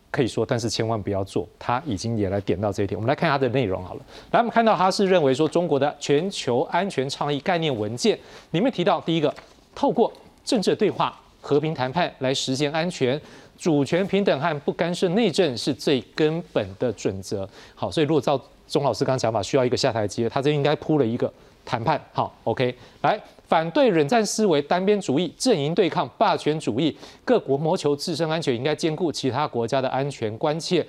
[0.09, 1.47] 可以说，但是千万不要做。
[1.59, 2.97] 他已经也来点到这一点。
[2.97, 4.01] 我们来看他的内容好了。
[4.31, 8.17] 来，我们看到他是认为说，中国的全球安全倡议概念文件
[8.51, 9.31] 里面提到，第一个，
[9.75, 10.11] 透过
[10.43, 13.19] 政治对话、和平谈判来实现安全、
[13.57, 17.47] 主权平等和不干涉内政是最根本的准则。
[17.75, 21.31] 好，所以如果照钟老师刚刚讲法，需要一个下台阶，他这应该铺了一个
[21.63, 22.01] 谈判。
[22.11, 30.85] 好，OK，来反对冷战思维、单边主义、阵营对抗、霸权主义，各国谋求自身安全，应该兼顾其他国家的安全关切。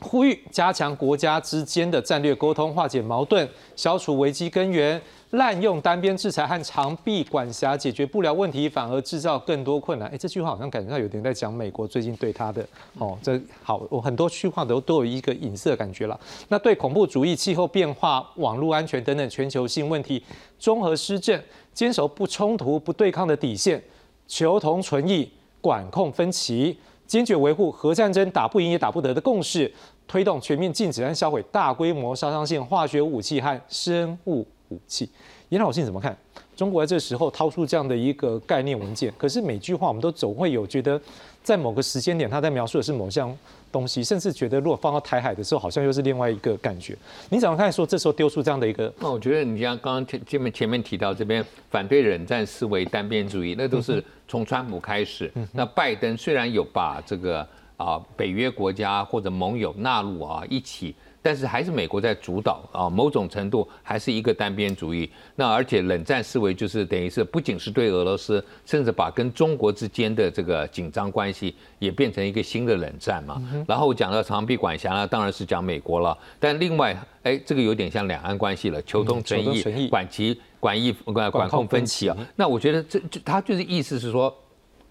[0.00, 5.00] 呼吁加强国家之间的战略沟通，化解矛盾，消除危机根源。
[5.32, 10.08] 滥用单边制裁和长臂管辖解决不了问题，反而制造更多困难。
[10.08, 16.18] 哎，这句话好像感觉到有点在讲美国最近对他的哦，这好，我很多句话都都有一个隐色感觉了。
[16.48, 20.24] 那对恐怖主义、气候变化、网络安全等等全球性问题
[20.58, 21.38] 综合施政，
[21.74, 23.82] 坚守不冲突、不对抗的底线，
[24.26, 25.30] 求同存异，
[25.60, 29.68] 管控分歧，坚决维护核战争打不赢也打不得的共识，
[30.06, 34.46] 推动全面禁止和销毁大规模杀伤性化学武器和生物。
[34.68, 35.08] 武器，
[35.48, 36.14] 严老师你怎么看？
[36.54, 41.00] 中国在这时候掏出这样的一个概念文件，可是每句话我们都总会有觉得，
[41.42, 43.34] 在某个时间点他在描述的是某项
[43.70, 46.96] 东西，甚至觉得如果放到台海的时候，好像又是另外一个感觉。
[47.30, 47.70] 你怎么看？
[47.70, 48.92] 说这时候丢出这样的一个？
[49.00, 55.32] 那我觉得你像刚刚前前面前面提到这边反对冷战思维、单边主义，那都是从川普开始。
[55.52, 60.94] 那拜登虽然有把这个啊北约国家或者盟友纳入啊一起。
[61.20, 65.10] 但是还是美国在主导啊，某种程度还是一个单边主义。
[65.34, 73.42] 那而且冷战思维就是等于是不仅是对俄罗斯，甚至把跟中国之间的这个紧张关系也变成一个新的冷战嘛。
[73.66, 76.16] 然后讲到长臂管辖呢，当然是讲美国了。
[76.38, 82.16] 但另外，哎，这个有点像两岸关系了，求同存异，管其管异管管控分歧啊。
[82.36, 84.34] 那我觉得这这他就是意思是说，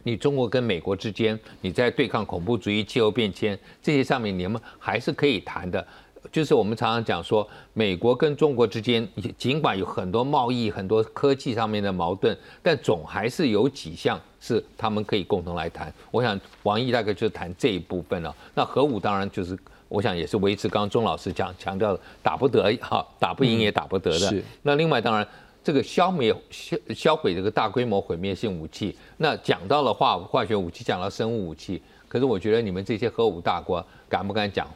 [0.03, 5.85] 你中国跟美国之间，你在对抗恐怖主义、气候变迁这些上面，你们还是可以谈的。
[6.31, 15.93] 就是我们常常讲说，美国跟中国之间尽管有很多贸易、很多科技上面的矛盾，但总还是有几项是他们可以共同来谈。
[16.11, 18.35] 我想王毅大概就谈这一部分了。
[18.53, 24.43] 那核武当然就是，我想也是维持刚刚钟老师讲强调的，打不得哈，打不赢也打不得的。
[24.61, 25.27] 那另外当然
[25.63, 34.67] 这个消灭销销毁这个大规模毁灭性武器，那讲到了化化学武器，讲到生物武器，可是我觉得你们这些核武大国敢不敢讲？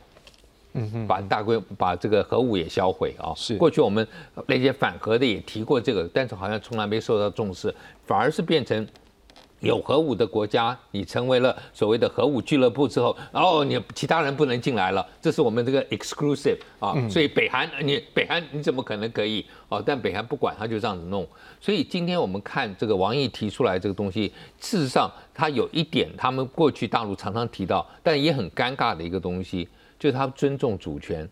[0.74, 3.34] 嗯哼，把大规把这个核武也销毁啊！
[3.36, 4.08] 是过去我们
[4.48, 7.74] 那些反核的也提过这个，但是好像从来没受到重视，
[8.06, 8.88] 反而是变成
[9.60, 16.96] 有核武的国家，你成为了所谓的核武俱乐部之后，然后你其他人不能进来了，这是我们这个 exclusive 啊！
[17.10, 19.80] 所以北韩你北韩你怎么可能可以啊？
[19.86, 21.28] 但北韩不管，他就这样子弄。
[21.60, 29.68] 所以今天我们看这个王毅提出来这个东西，事实上他有一点，他们过去大陆常常提到，但也很尴尬的一个东西。
[30.02, 31.30] 就是他尊重主权，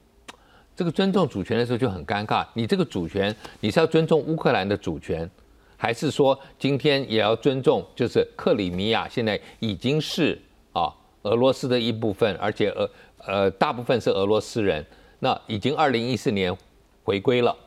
[0.76, 2.46] 这个尊重主权的时候就很尴尬。
[2.54, 5.28] 你这个主权，你是要尊重乌克兰的主权，
[5.76, 7.84] 还是说今天也要尊重？
[7.96, 10.40] 就是克里米亚现在已经是
[10.72, 12.88] 啊俄罗斯的一部分，而且俄
[13.26, 14.86] 呃大部分是俄罗斯人。
[15.18, 16.56] 那已经二零一四年
[17.04, 17.58] 回归了。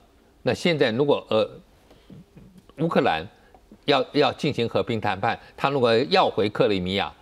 [0.43, 1.51] 那现在如果呃
[2.79, 3.27] 乌克兰
[3.87, 7.12] 要要进行和平谈判，他如果要回克里米亚。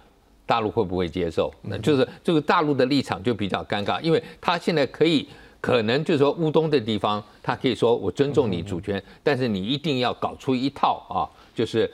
[0.51, 1.49] 大陆会不会接受？
[1.63, 5.25] 那就是这个大陆的立场就比较尴尬，因为他现在可以
[5.61, 11.23] 可能就是说乌东的地方，他可以说我尊重你主权，但是你一定要搞出一套啊，
[11.55, 11.89] 就是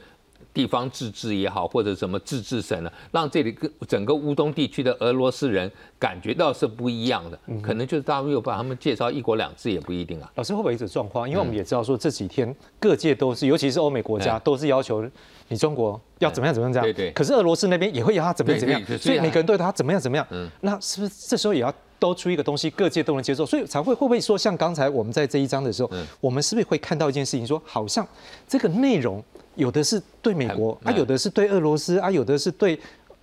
[0.54, 7.38] 地方自治也好，或者什么自治省呢，让这里个整个乌东地区的俄罗斯人感觉到是不一样的。
[7.60, 10.32] 可能就是大陆又把他们介绍一国两制也不一定啊。
[10.36, 11.28] 老师会不会一种状况？
[11.28, 15.06] 因为我们也知道说这几天各界都是，尤其是欧美国家都是要求。
[15.48, 16.85] 你中国要怎么样怎么样这样？
[16.87, 17.12] 对对。
[17.12, 20.26] 可是俄罗斯那边也会要他怎么样怎么样，所以每个人对他怎么样怎么样。
[20.30, 20.48] 嗯。
[20.61, 23.46] 那是不是这时候也要多出一个东西，各界都能接受？
[23.46, 28.06] 所以才会会不会说，像刚才我们在这一章的时候，我们是不是会看到一件事情，说好像
[28.48, 29.22] 这个内容
[29.54, 32.78] 有的是对美国，啊有的是对俄罗斯，啊有的是对。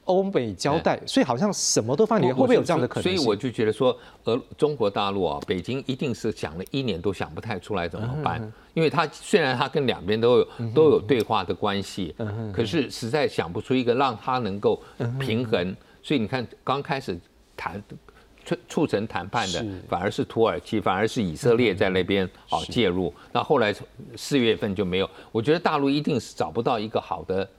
[0.05, 3.03] 欧美交代，所以好像什么都放里面，会不会有这样的可能？
[3.03, 12.13] 所以我就觉得说，俄中国大陆啊，北京一定是想了一年都想不太出来怎么办，因为他虽然他跟两边都有都有对话的关系，
[12.53, 14.81] 可是实在想不出一个让他能够
[15.19, 15.75] 平衡。
[16.01, 17.17] 所以你看，刚开始
[17.55, 17.81] 谈
[18.43, 23.13] 促促成谈判的，反而是土耳其，反而是以色列在那边啊介入。
[23.31, 23.73] 那后来
[24.17, 27.49] 四月份就没有，我觉得大陆一定是找不到一个好的。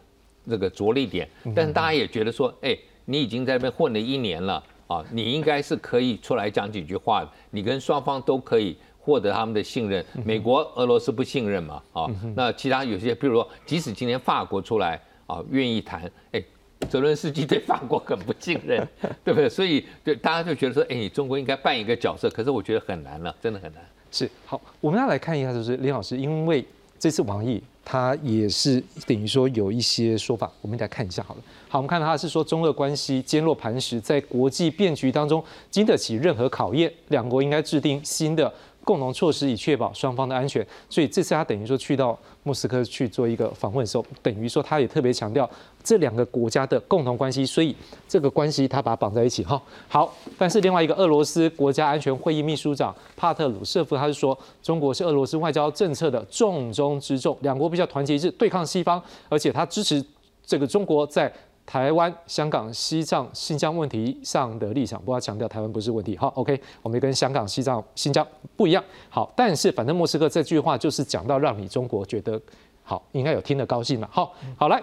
[0.48, 10.04] 这个着力点，但是大家也觉得说，哎，你已经在那边混了一年了啊，你应该是可以出来讲几句话，你跟双方都可以获得他们的信任。
[10.24, 16.42] 美国、俄罗斯不信任嘛，啊，那其他有些，比如说，即使今天法国出来啊，愿意谈，哎，
[16.88, 18.87] 泽伦斯基对法国很不信任，
[19.24, 19.48] 对不对？
[19.48, 23.83] 所以，就大家就觉得说，哎，中国应该扮一个角色，可是我觉得很难了，真的很难。
[24.11, 26.64] 是，好，我们要来看一下，就是林老师，因为
[26.98, 27.62] 这次王毅。
[27.85, 31.40] 他也是等于说有一些说法，我们来看一下好了。
[31.68, 36.92] 好，我们看到他是说中俄关系坚若磐石，在国际变局当中经得起任何考验。
[37.09, 38.53] 两国应该制定新的
[38.85, 40.64] 共同措施以确保双方的安全。
[40.88, 45.49] 所以这次他等于说去到莫斯科去做一个访问的时候，等于说他也特别强调
[45.83, 47.75] 这两个国家的共同关系，所以
[48.07, 49.61] 这个关系他把它绑在一起哈。
[49.88, 60.05] 好，但是另外一个俄罗斯国家安全会议秘书长帕特鲁舍夫他是说，中国是俄罗斯外交政策的重中之重，两国必须要团结一致对抗西方，而且他支持
[60.44, 61.33] 这个中国在。
[61.66, 66.16] 台湾、香港、西藏、新疆问题上的立场，不要强调台湾不是问题。
[66.16, 68.85] 好，OK，我们跟香港、西藏、新疆不一样。
[69.09, 72.40] 好，但是反正莫斯科这句话就是讲到让你中国觉得
[72.83, 74.07] 好，应该有听得高兴嘛。
[74.12, 74.83] 好，好来，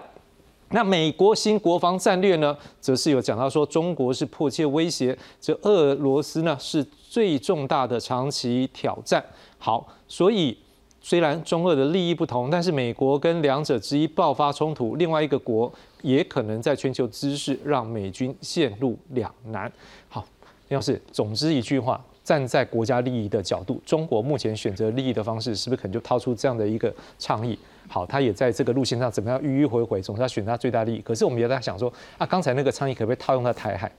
[0.70, 9.24] 那美国新国防战略呢，则是有讲到说中国是迫切威胁，这俄罗斯呢是最重大的长期挑战。
[9.58, 10.58] 好，所以。
[11.02, 19.70] 虽然中俄的利益不同，但是美国跟两者之一爆发冲突，另外一个国也可能在全球姿势让美军陷入两难。
[20.08, 20.24] 好，
[20.68, 27.58] 要是总之一句话，站在国家利益的角度，中国目前选择利益的方式，是不是可能就掏出这样的一个倡议？
[27.88, 31.00] 好，他也在这个路线上怎么样迂迂回回，总是要选他最大利益。
[31.00, 33.92] 可是我们也在想说，啊，刚才那个倡议可不可以套用在台海？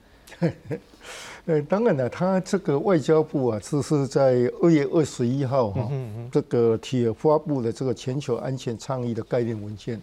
[1.46, 5.90] 呃，当然了，他这个外交部啊，这是在二月二十一号哈，
[6.32, 10.00] 这个提发布的这个全球安全倡议的概念文件。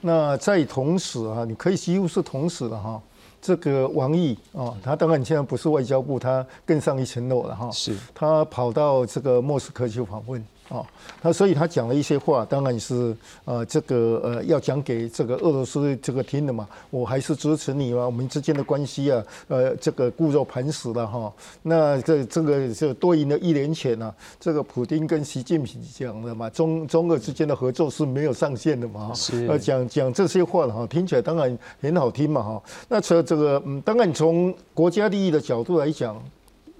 [0.00, 3.00] 那在同时啊，你可以几乎是同时的哈，
[3.40, 10.44] 这个王毅啊，他当然现在不是外交部，他更上一层楼了哈，是他跑到这个莫斯科去访问。
[10.70, 10.86] 哦，
[11.20, 16.66] 那所以他讲了一些话，当然是呃，这个呃，要讲给这个俄罗斯这个听的嘛。
[16.90, 21.32] 我还是支持你嘛，我们之间的关系啊，呃，这个固若磐石了哈。
[21.62, 29.12] 那这这个就多赢了一年前呢，这个普京跟习近平讲的嘛，中中俄之间的合作是没有上限的嘛。
[29.12, 29.46] 是。
[29.48, 32.62] 呃，讲讲这些话哈，听起来当然很好听嘛哈。
[32.88, 36.16] 那从这个嗯，当然从国家利益的角度来讲。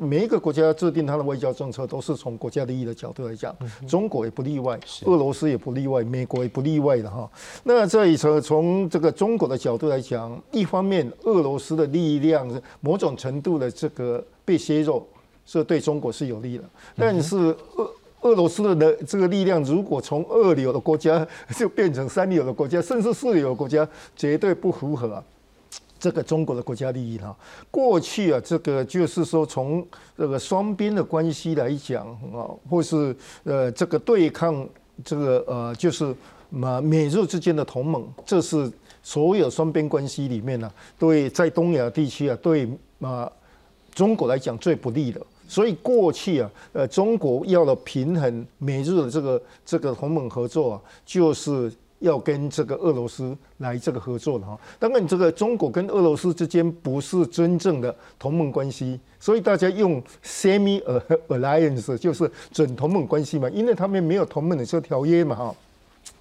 [0.02, 3.54] 每一个国家制定它的外交政策，都是从国家利益的角度来讲，
[3.86, 7.30] 中国也不例外，俄罗斯也不例外，美国也不例外的哈。
[7.64, 15.06] 那这从从这个中国的角度来讲，一方面俄罗斯的力量某种程度的这个被削弱，
[15.44, 16.64] 是对中国是有利的。
[16.96, 17.36] 但是
[17.76, 17.90] 俄
[18.22, 23.86] 俄罗斯的这个力量，如果从二流的国家 就变成三流的国家，甚至四流的国家，
[24.16, 25.22] 绝对不符合。
[26.00, 27.36] 这个中国的国家利益哈，
[27.70, 29.86] 过去啊，这个就是说从
[30.16, 34.66] 这个双边的关系来讲啊，或是呃这个对抗
[35.04, 36.16] 这个呃就是
[36.48, 42.66] 嘛美日之间的同盟，这是所有双边关系里面呢，对在东亚地区啊，对
[43.02, 43.30] 啊
[43.94, 45.20] 中国来讲最不利的。
[45.46, 51.70] 所以过去啊，呃中国要了平衡美日的这个这个同盟合作啊，就是。
[52.00, 60.82] 要跟这个俄罗斯来这个合作了哈，当然这个中国跟俄罗斯之间不是真正的同盟关系，所以大家用 semi
[61.28, 65.54] alliance 就是准同盟关系嘛，因为他们没有同盟的这个条约嘛哈。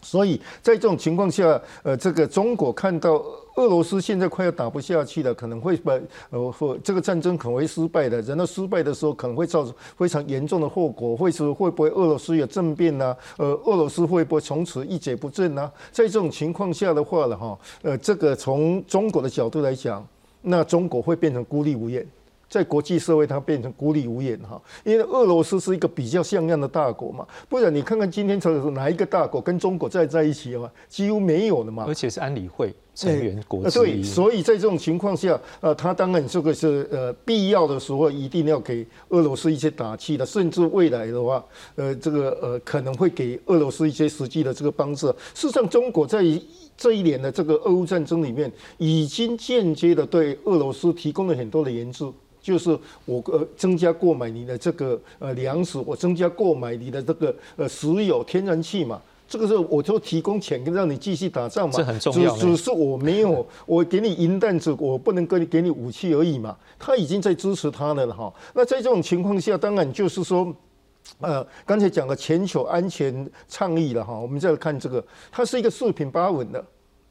[0.02, 3.24] 所以在这种情况下，呃，这个中国看到
[3.56, 6.00] 俄罗斯现在快要打不下去了，可能会把
[6.30, 13.16] 呃或这个战争可能会失败的，然后失败的时候可能会造成非常严重的后果，会是会不会俄罗斯有政变呢？
[13.38, 15.70] 呃，俄罗斯会不会从此一蹶不振呢？
[15.92, 20.06] 在这种情况下的话了哈，呃，这个从中国的角度来讲，
[20.42, 22.08] 那中国会变成孤立无援。
[22.50, 31.86] 在国际社会，它变成孤立无援哈，因为俄罗斯是一个比较像样的大国嘛，不然你看看今天是哪一个大国跟中国在在一起的话，几乎没有了嘛。
[31.88, 45.08] 而且是安理会成员国对，所以在这种情况下，呃，他当然这个是呃必要的时候一定要给俄罗斯一些打气的，甚至未来的话，呃，这个呃可能会给俄罗斯一些实际的这个帮助。
[45.36, 46.24] 事实上，中国在
[46.76, 52.14] 这一年的这个俄乌战争里面，已经间接的对俄罗斯提供了很多的援助。
[52.50, 61.74] 就是我呃增加购买你的这个呃粮食，我增加购买你的这个呃石油、天然气嘛，这个时候我就提供钱让你继续打仗嘛。
[61.78, 62.36] 这很重要。
[62.36, 66.58] 只只是我没有， 我给你银弹子，我不能给你给你武器而已嘛。
[66.80, 68.34] 他已经在支持他了哈。
[68.56, 70.52] 那在这种情况下，当然就是说，
[71.20, 74.20] 呃，刚才讲的全球安全倡议了哈。
[74.20, 76.66] 我们再来看这个，它是一个四平八稳的。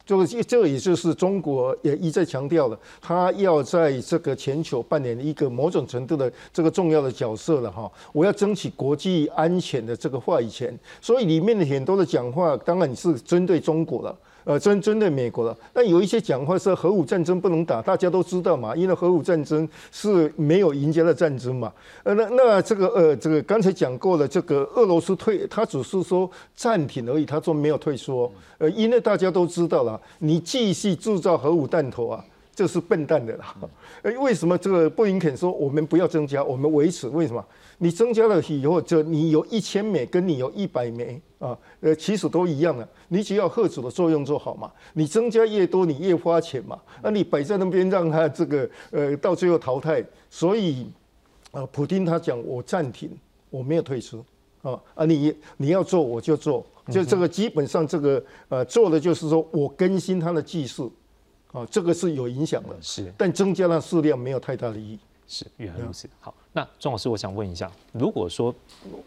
[0.08, 7.92] 这个这也就是中国也一再强调了，他要在这个全球扮演一个某种程度的这个重要的角色了哈。
[8.14, 14.18] 我要争取国际安全的这个话语权，所以里面的很多的讲话当然你是针对中国了。
[14.48, 21.70] 呃，针针对美国了，但有一些讲话是核武战争不能打，大家都知道嘛，因为核武战争是没有赢家的战争嘛。
[22.02, 28.32] 呃，那那这个呃，这个刚才讲过了，这个俄罗斯退，他只是说暂停而已，他说没有退缩。
[28.56, 32.24] 呃，因为大家都知道了，你继续制造核武弹头啊。
[32.58, 33.54] 这是笨蛋的啦。
[34.02, 37.06] 哎，为什么这个布林肯说我们不要增加，我们维持？
[37.06, 37.44] 为什么？
[37.78, 42.88] 你增加了以后，就你有一千枚，跟你有一百枚啊，呃，其实都一样的。
[43.06, 44.72] 你只要贺主的作用做好嘛。
[44.94, 46.76] 你增加越多，你越花钱嘛。
[47.00, 50.84] 那你摆在那边让他这个呃到最后淘汰，所以
[51.52, 53.08] 啊，普京他讲我暂停，
[53.50, 54.24] 我没有退出
[54.62, 60.92] 啊啊，你你要做我就做，就这个基本上这个呃做的就是说我更新他的技术
[61.52, 64.98] 啊，这个是有影响的，是，但增加了数量没有太大的意义。
[65.26, 66.08] 是，原来如此。
[66.20, 68.54] 好，那庄老师，我想问一下，如果说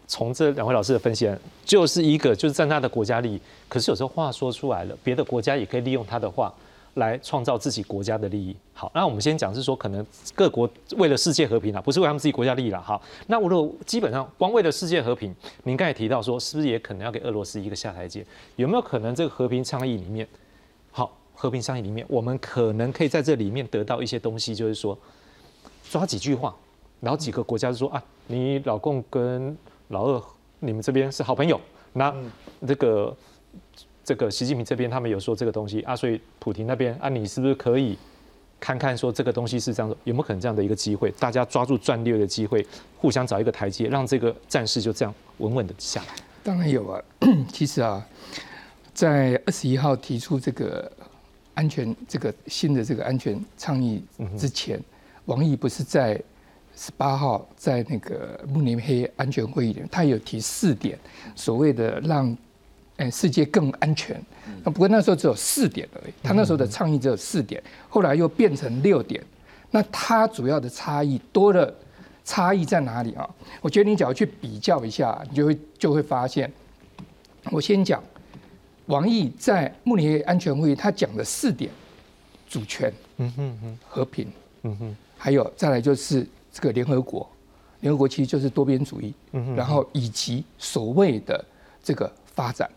[0.06, 1.28] 从这两位老师的分析，
[1.64, 6.54] 就是一个就是站他的国家利益，可是有时候话说出来了，别的国家也可以利用他的话
[6.94, 8.54] 来创造自己国家的利益。
[8.72, 12.80] 好，那我们先讲是说，可能各国为了世界和平啊，不是为他们自己国家利益了。
[12.80, 15.34] 好，那我如果基本上光为了世界和平，
[15.64, 18.24] 您刚才提到说，是不是也可能要给俄罗斯一个下台阶？
[18.54, 20.28] 有没有可能这个和平倡议里面，
[20.92, 21.10] 好，
[21.42, 24.96] 和平商议里面，我们可能可以在这里面得到一些东西，就是说。
[25.90, 26.54] 抓几句话，
[27.00, 29.54] 然后几个国家就说啊，你老公跟
[29.88, 30.22] 老二，
[30.60, 31.60] 你们这边是好朋友。
[31.92, 32.14] 那
[32.64, 33.16] 这个
[34.04, 37.98] 这个习近平这边他们有说这个东西啊，所以普京那边啊，你是不是可以
[38.58, 41.10] 看看说这个东西是这样的，有没有可能这样的一个机会？
[41.18, 42.64] 大家抓住战略的机会，
[42.96, 46.14] 互相找一个台阶，让这个战事就这样稳稳的下来。
[46.42, 47.02] 当然有啊，
[47.52, 48.06] 其实啊，
[48.94, 50.90] 在二十一号提出这个
[51.54, 54.02] 安全这个新的这个安全倡议
[54.38, 54.80] 之前。
[55.26, 56.20] 王毅不是在
[56.74, 60.98] 十八号在那个慕尼黑安全会议里面，他有提四点，
[61.36, 62.36] 所谓的让
[62.96, 64.20] 诶世界更安全。
[64.64, 69.22] 那不过那时候只有四点而已，他那时候的倡议只有四点，后来又变成六点。
[69.70, 71.72] 那他主要的差异多了，
[72.24, 73.28] 差异在哪里啊？
[73.60, 76.50] 我觉得你只要去比较一下，你就会就会发现。
[77.50, 78.02] 我先讲
[78.92, 81.70] 王毅在慕尼黑安全会议，他讲了四点：
[82.46, 84.30] 主权、嗯哼哼，和平，
[84.64, 84.96] 嗯哼。
[85.16, 87.26] 还有再来就是这个联合国，
[87.80, 91.42] 联合国其实就是多边主义，嗯哼然后以及所谓的
[91.82, 92.70] 这个发展，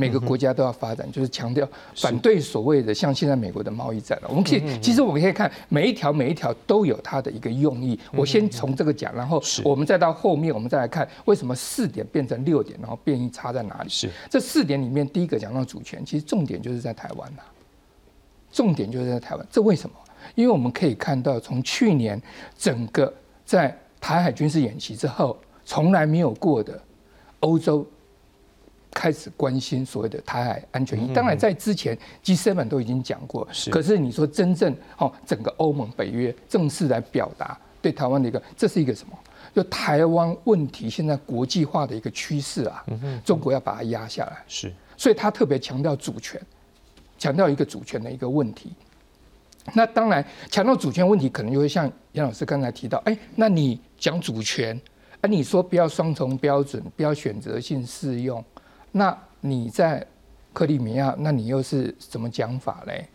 [0.00, 4.28] 每个国家都要发展，就是强调反对所谓的像现在美国的贸易战了。
[4.28, 7.98] 我们可以其实我们可以看每一条每一条都有它的一个用意。
[8.12, 13.88] 我先从这个讲，然后我们再到后面，我们再来看为什么四点变成六点，然后变异差在哪里？
[13.90, 17.42] 是这四点里面第一个讲到主权，其实重点就是在台湾呐，
[18.50, 19.96] 重点就是在台湾，这为什么？
[20.34, 22.20] 因为我们可以看到，从去年
[22.56, 23.12] 整个
[23.44, 26.80] 在台海军事演习之后，从来没有过的
[27.40, 27.86] 欧洲
[28.92, 31.12] 开始关心所谓的台海安全。
[31.12, 39.16] 当然，在之前 G7 都已经讲过，可是你说真正哦，整个欧盟、北约正式来表达对台湾的一个，这是一个什么？
[39.54, 42.84] 就台湾问题现在国际化的一个趋势啊，
[43.24, 44.44] 中国要把它压下来。
[44.46, 46.40] 是，所以他特别强调主权，
[47.18, 48.72] 强调一个主权的一个问题。
[49.74, 54.80] 那当然，强调主权问题，可能就会像杨老师刚才提到，哎，那你讲主权，
[55.20, 58.42] 啊，你说不要双重标准，不要选择性适用，
[58.92, 60.06] 那你在
[60.52, 63.06] 克里米亚，那你又是怎么讲法嘞？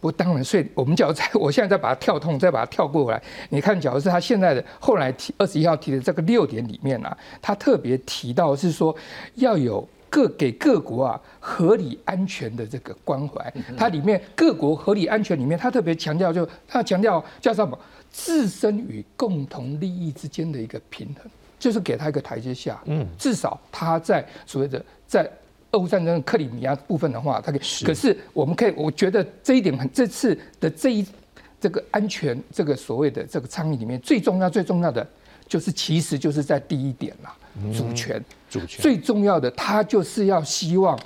[0.00, 8.94] 不，当然，所以我们假如在，我现在再把它跳通，再把它跳过来，你看，假如是他现在的后来提二十一号提的这个六点里面啊，他特别提到是说
[9.34, 9.86] 要有。
[10.10, 17.78] 各给各国啊合理安全的这个关怀，它里面各国合理安全里面，他特别强调，就他强调叫什么？
[18.10, 22.80] 自身与共同利益之间的一个平衡，就是给他一个台阶下。
[22.86, 25.28] 嗯，至少他在所谓的在
[25.72, 27.60] 俄乌战争克里米亚部分的话，它可以。
[27.84, 31.04] 可是我们可以，我觉得这一点很，这次的这一
[31.60, 35.04] 这个安全这个所谓的这个倡议里面，最重要最重要的
[35.48, 37.34] 就是其实就是在第一点啦，
[37.76, 38.22] 主权。
[38.48, 40.98] 主权最重要的，他就是要希望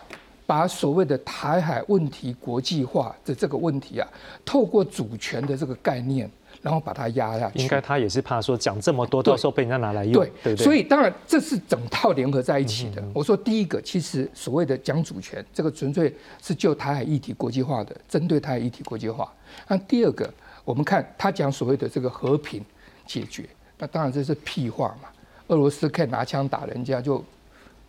[0.46, 4.09] 把所谓的台海问题国际化的这个问题啊，
[4.44, 6.30] 透过主权的这个概念，
[6.62, 7.58] 然后把它压下去。
[7.58, 10.14] 应该他也是怕说讲这么多，到时候被人家拿来用。
[10.14, 13.02] 对对，所以当然这是整套联合在一起的。
[13.12, 19.30] 我说第一个，其实所谓的讲主权，这个纯粹是就台海议题国际化的，针对台海议题国际化。
[19.68, 20.32] 那第二个，
[20.64, 22.64] 我们看他讲所谓的这个和平
[23.06, 23.44] 解决，
[23.76, 25.08] 那当然这是屁话嘛。
[25.48, 27.22] 俄罗斯可以拿枪打人家，就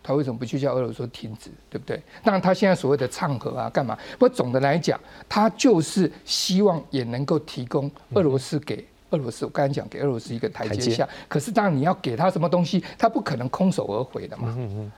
[0.04, 2.00] 他为什么不去叫俄罗斯停止，对不对？
[2.24, 3.98] 当然，他现在所谓的唱和啊，干嘛？
[4.20, 5.00] 不过总的来讲，
[5.30, 11.08] 他就是希望也能够提供俄罗斯给俄罗斯，我刚才讲给俄罗斯一个台阶下。
[11.30, 14.54] 可是，当然你要给他什么东西，他不可能空手而回的嘛。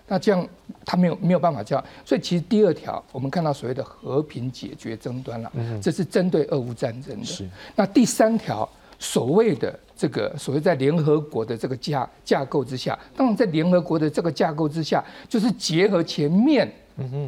[0.08, 0.48] 那这样
[0.84, 1.86] 他没有没有办法这样。
[2.04, 5.52] 所以，其实第二条我们看到所谓的和平解决争端了，
[5.82, 7.26] 这是针对俄乌战争的。
[7.26, 7.48] 是。
[7.76, 8.68] 那第三条。
[9.06, 16.70] 所谓的这个所谓在联合国的这个架架构之下，当然在联合国的这个架构之下，就是结合前面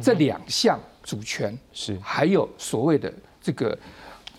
[0.02, 3.78] 这两项主权是，还有所谓的这个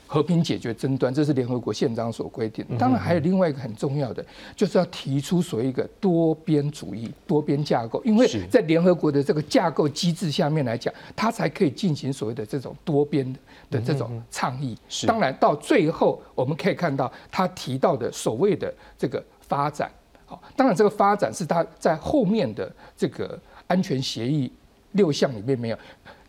[0.05, 2.65] 和平解决争端，这是联合国宪章所规定。
[2.77, 4.25] 当然，还有另外一个很重要的，
[4.55, 8.01] 就是要提出所谓一个多边主义、多边架构。
[8.03, 13.39] 因为在联合国的这个架构机制下面来讲，它才可以进行所谓的这种多边的
[13.77, 14.77] 这种倡议。
[15.05, 19.91] 当然，到最后我们可以看到他提到的所谓的这个发展。
[20.25, 24.49] 好，当然这个发展是他在后面的这个安全协议
[24.93, 25.77] 六项里面没有，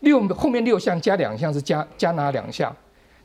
[0.01, 2.75] 六后面六项加两项是加加哪两项？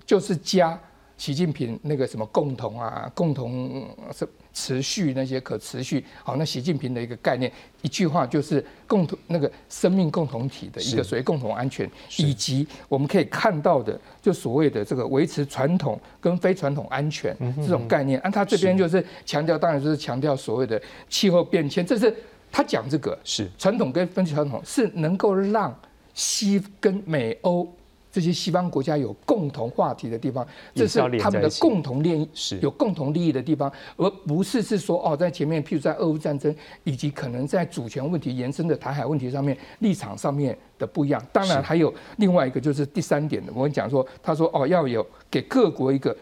[0.06, 0.80] 就是加
[1.18, 6.04] 习近平那个什么共同啊，共同是持续那些可持续。
[6.24, 7.52] 好，那习近平的一个概念，
[7.82, 11.88] 一句话就是共同那个生命共同体的一个所谓共同安全，
[12.18, 18.18] 以及我们可以看到的，就所谓的这个维持传统跟非传统安全这种概念。
[18.22, 21.86] 按他这边就是强调，当然就是强调所谓的气候变迁。
[21.86, 22.16] 这是
[22.50, 25.78] 他讲这个是传统跟非传统是能够让
[26.14, 27.70] 西跟美欧。
[28.16, 32.30] 这些西方国家有共同话题的地方，这是他们的共同利益，
[32.62, 36.56] 有共同利益的地方，而不是是说哦，在前面，譬如在俄乌战争
[36.86, 41.22] 以及可能在主权问题延伸的台海问题上面立场上面的不一样。
[41.34, 46.16] 当然还有另外一个就是第三点的，我们讲说，他说哦，要有给各国一个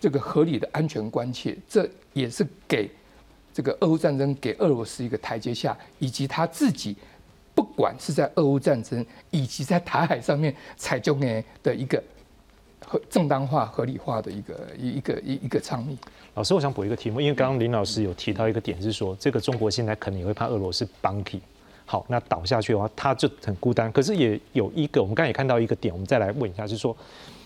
[0.00, 2.90] 这个合理的安全关切，这也是给
[3.54, 6.96] 这个俄乌战争给俄罗斯一个台阶下，以及他自己。
[7.56, 12.00] 不管是在俄乌战争，以及在台海上面采中诶的一个
[12.86, 15.96] 合正当化、合理化的一个一一个一一个倡议。
[16.34, 21.40] 老师，我想补一个题目，因为刚刚林老师有提到一个点，是说这个中国现在可能也会怕俄罗斯帮 key。
[21.86, 23.90] 好，那倒下去的话，他就很孤单。
[23.90, 26.94] 可是也有一个，我们刚才也看到一个点，我们再来问一下，是说。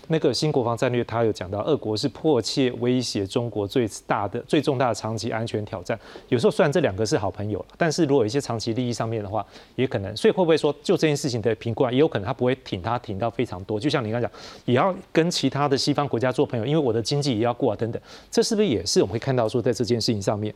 [0.07, 5.97] 那个新国防战略，他有讲到，俄国是迫切威胁中国最大的、最重大的长期安全挑战。
[6.27, 9.45] 有时候虽然这两个是好朋友，但是如果有一些长期利益上面的话，
[9.75, 10.15] 也可能。
[10.17, 13.79] 所以会不会说，就这件事情的评估啊，也有可能他不会挺他挺到非常多。
[13.79, 14.29] 就像你刚讲，
[14.65, 18.01] 也要跟其他的西方国家做朋友，因为我的经济也要过啊等等。
[18.29, 20.53] 这是不是也是我们会看到说，在这件事情上面，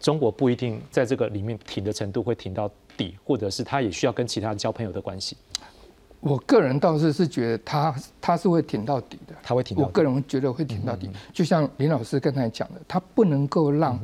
[0.00, 5.36] 中国不一定在这个里面挺的程度会挺到底，或者是他也需要跟其他人交朋友的关系。
[6.24, 9.76] 我个人倒是是觉得他他是会挺到底的，他会挺。
[9.76, 14.00] 我个人觉得会挺到底，就像林老师刚才讲的，他不能够让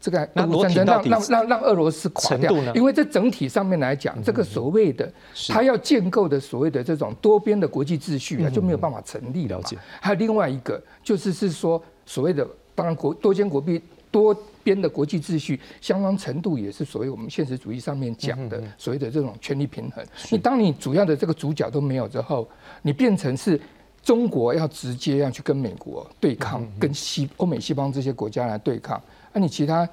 [0.00, 5.10] 这个俄乌战争让让让让俄罗斯垮掉，因为在整体上面来讲，这个所谓的
[5.48, 9.60] 他要建构的所谓的这种多边的国际秩序啊，就没有办法成立了。
[10.00, 12.44] 还有另外一个就是是说所谓的，
[12.74, 14.36] 当然国多边国币多。
[14.62, 20.04] 边的国际秩序相当程度也是所谓我们现实主义上面讲的所谓的这种权力平衡。
[20.30, 22.48] 你当你主要的这个主角都没有之后，
[22.82, 23.60] 你变成是
[24.02, 29.00] 中国要直接要去跟美国对抗，跟西欧美西方这些国家来对抗。
[29.32, 29.88] 那你其他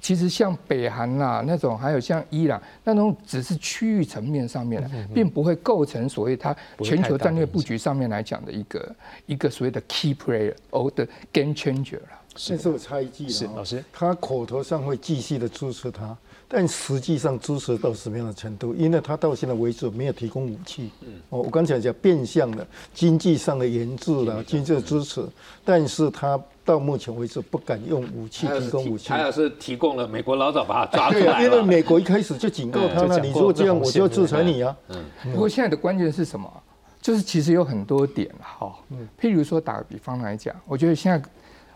[0.00, 8.96] 其实像北韩啦那种，还有像伊朗那种，只是区域层面上面的，并不会构成所谓它全球战略布局上面来讲的一个
[9.26, 12.08] 一个所谓的 key player or the game changer 了。
[12.34, 16.16] 这是我猜忌是老师，他口头上会继续的支持他，
[16.46, 18.72] 但实际上支持到什么样的程度？
[18.74, 20.88] 因为他到现在为止没有提供武器。
[21.00, 22.64] 嗯，哦，我刚才讲变相的
[22.94, 25.26] 经济上的援助了，经济的支持，
[25.64, 29.08] 但是他到目前为止不敢用武器提供武器。
[29.08, 34.76] 他要是提供了，美国老早把他抓出来因为美国一开始就警告他了，你如果这样，我就要制裁你啊。
[34.88, 35.04] 嗯。
[35.32, 36.52] 不过现在的关键是什么？
[37.00, 38.72] 就是其实有很多点哈。
[38.90, 39.08] 嗯。
[39.20, 41.22] 譬如说，打个比方来讲，我觉得现在。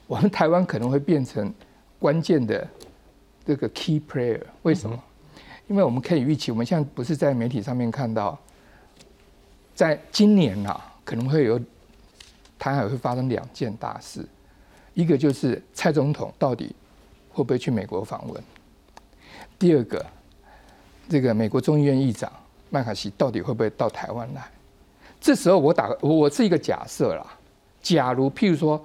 [0.08, 1.50] 我们台湾可能会变成
[1.98, 2.68] 关键的
[3.46, 4.98] 这个 key player，为什么？
[5.68, 8.38] 因为我们可以预期，我们现在不是在媒体上面看到，
[9.74, 11.58] 在今年啊，可能会有
[12.58, 14.26] 台海会发生两件大事，
[14.94, 16.74] 一个就是蔡总统到底
[17.30, 18.42] 会不会去美国访问？
[19.58, 20.04] 第二个，
[21.08, 22.32] 这个美国众议院议长
[22.70, 24.42] 麦卡锡到底会不会到台湾来？
[25.20, 27.26] 这时候我打我是一个假设啦，
[27.80, 28.82] 假如譬如说。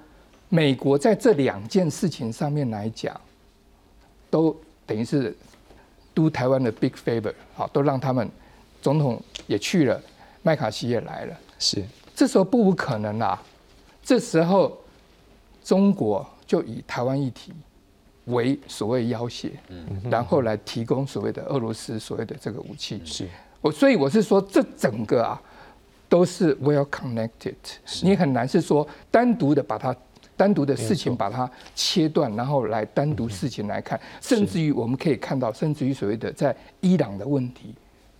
[0.49, 3.19] 美国在这两件事情上面来讲，
[4.29, 4.55] 都
[4.85, 5.35] 等于是
[6.13, 8.31] do 台湾的 big favor，好，都让他们
[8.81, 10.01] 总统也去了，
[10.43, 11.83] 麦卡锡也来了，是，
[12.15, 13.37] 这时候不无可能啦。
[14.01, 14.81] 这时候
[15.67, 17.51] 中国就以台湾议题
[18.27, 23.27] 为所谓要挟，嗯，然后来提供所谓的俄罗斯所谓的这个武器，是。
[23.59, 25.41] 我，所以我是说，这整个啊
[26.07, 27.55] 都是 well connected，
[28.01, 29.93] 你很难是说单独的把它。
[30.37, 37.73] 单独的事情把它切断，然后来单独事情来看，甚至于我们可以看到，甚至于所谓的在伊朗的问题、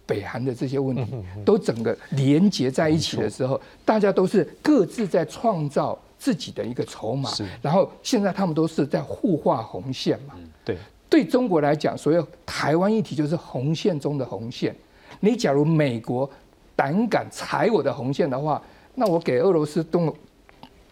[0.03, 1.13] 北韩的这些问题，
[1.45, 7.30] 都整个连接在一起的时候，大家都是各自在创造自己的一个筹码。
[7.61, 10.34] 然后现在他们都是在互画红线嘛。
[10.65, 10.78] 对，
[11.09, 14.76] 对中国来讲，所谓台湾议题就是红线中的红线。
[15.20, 16.30] 你假如美国
[16.76, 18.61] 胆敢踩我的红线的话，
[18.95, 20.13] 那我给俄罗斯动。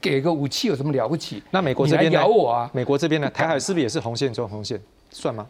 [0.01, 1.41] 给个武器有什么了不起？
[1.49, 2.69] 那美国这边咬我啊？
[2.71, 3.27] 美国这边呢？
[3.31, 4.79] 台海是不是也是红线中红线？
[5.09, 5.47] 算吗？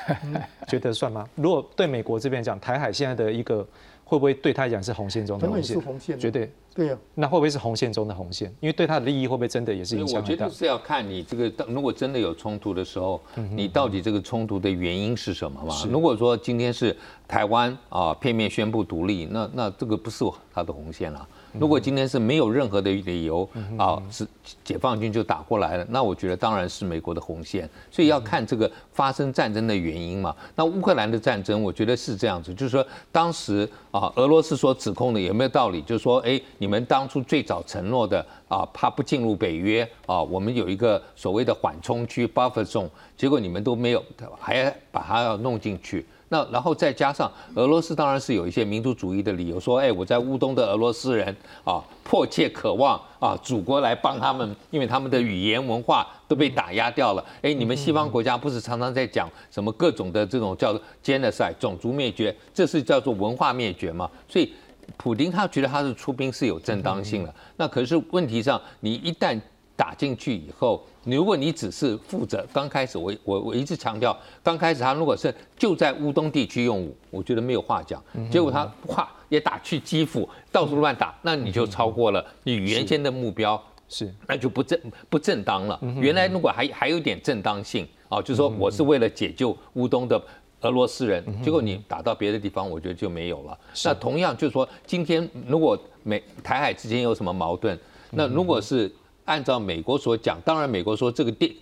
[0.66, 1.28] 觉得算吗？
[1.34, 3.66] 如果对美国这边讲，台海现在的一个
[4.12, 5.80] 会不会对他讲是红线中的红线？
[5.80, 6.52] 红线，绝对。
[6.74, 8.46] 对呀，那会不会是红线中的红线？
[8.60, 13.18] 因为对他的利益会不会真的也是影响我觉得是要看你这个，如果真的有冲突的时候，
[13.52, 15.74] 你到底这个冲突的原因是什么嘛？
[15.90, 16.94] 如果说今天是
[17.26, 21.26] 台湾啊片面宣布独立，那那这个不是他的红线了。
[21.58, 24.26] 如果今天是没有任何的理由啊，是
[24.64, 27.68] 解放军就打过来了，那我觉得当然是美国的红线。
[27.90, 30.34] 所以要看这个发生战争的原因嘛。
[30.54, 35.80] 那乌克兰的战争，我觉得是这样子，就是说当时啊，俄罗斯所指控的有没有道理？
[35.82, 36.40] 就是说，哎。
[36.58, 44.04] 你们当初最早承诺的啊，怕不进入北约啊，我们有一个所谓的缓冲区 （buffer zone），结果你们都没有，
[44.38, 46.06] 还把它要弄进去。
[46.32, 57.22] 那然后再加上俄罗斯，当然是有一些民族主义的理由，说，哎，我在乌东的俄罗斯人啊，迫切渴望啊，祖国来帮他们，因为他们的语言文化都被打压掉了。
[57.42, 60.74] 哎，你们西方国家不是常常在讲什么各种的这种叫
[61.04, 64.10] genocide 种族灭绝，这是叫做文化灭绝嘛？
[64.26, 64.50] 所以。
[64.96, 69.40] 普京他觉得他是出兵是有正当性的，那可是问题上，你一旦
[69.82, 78.00] 打进去以后，如果你只是负责刚开始，我我我一直强调，刚开始他如果是就在乌东地区用武，我觉得没有话讲。
[78.30, 84.78] 结果他哇也打去基辅，到处乱打，那你就超过了你原先的目标，是那就不正
[85.10, 85.76] 不正当了。
[85.98, 90.22] 原来如果还还有点正当性啊，就是说我是为了解救乌东的。
[90.60, 93.58] 俄罗斯人，结果你打到别的地方，我觉得就没有了。
[93.84, 97.76] 那同样就是说，今天如果美台海之间有什么矛盾，
[98.12, 98.88] 那如果是
[99.24, 101.54] 按照美国所讲，当然美国说这个定。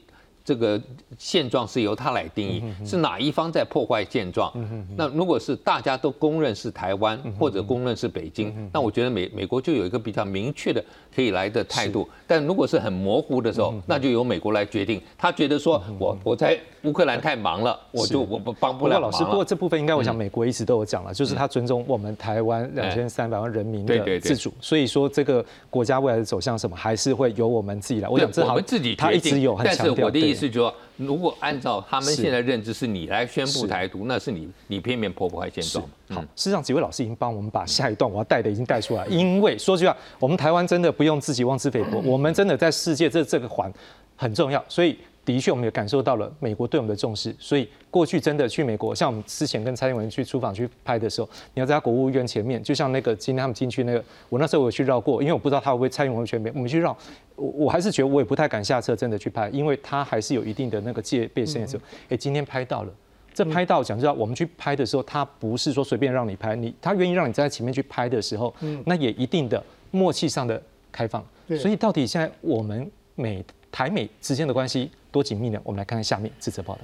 [0.42, 0.80] 这个
[1.18, 4.50] 现状是由他来定义，是哪一方在破坏现状？
[4.96, 10.82] 那如果是大家都公认是台湾，或者公认是北京，那我觉得美美国就有一个比较明确的
[11.14, 12.08] 可以来的态度。
[12.26, 15.00] 但如果是很模糊的时候，那就由美国来决定。
[15.16, 24.52] 他觉得说我我在乌克兰太忙了，我就我不帮不了老师，不过这部分应该我想美国一直都有讲了，就是他尊重我们台湾两千三百万人民的自主。
[24.60, 28.08] 所以说这个国家未来的走向什么，还是会由我们自己来。
[28.08, 30.08] 我想我们自己他一直有很强调。
[30.10, 35.84] 意思就是说，如果按照他们现在认知，是你来宣布台独，那是你你片面破坏现状。
[36.08, 39.06] 好，事实上几位老师已经帮我们把下一段我要带的已经带出来。
[39.06, 43.70] 因为说句话，我们台湾真的不用自己妄自菲薄， 我们真的在世界这这个环
[44.16, 44.96] 很重要，所以。
[45.24, 56.96] 的确，我们也感受到了美国对我们的重视，所以过去真的去美国，像我们之前跟蔡英文去出访去拍的时候，你要在他国务院前面，就像那个今天他们进去那个，我那时候我去绕过，因为我不知道他会不会蔡英文全面，我们去绕，
[57.36, 62.92] 我我还是觉得我也不太敢下车真的去拍，因为他还是有一定的那个戒备心的时候，哎，今天拍到了，
[63.34, 68.52] 这拍到讲知道我们去拍的时候，他不是说随便让你拍，你他愿意让你在前面去拍的时候，
[68.86, 70.60] 那也一定的默契上的
[70.90, 71.22] 开放，
[71.60, 74.90] 所以到底现在我们美台美之间的关系。
[75.10, 75.60] 多紧密呢？
[75.64, 76.82] 我们来看看下面这则报道。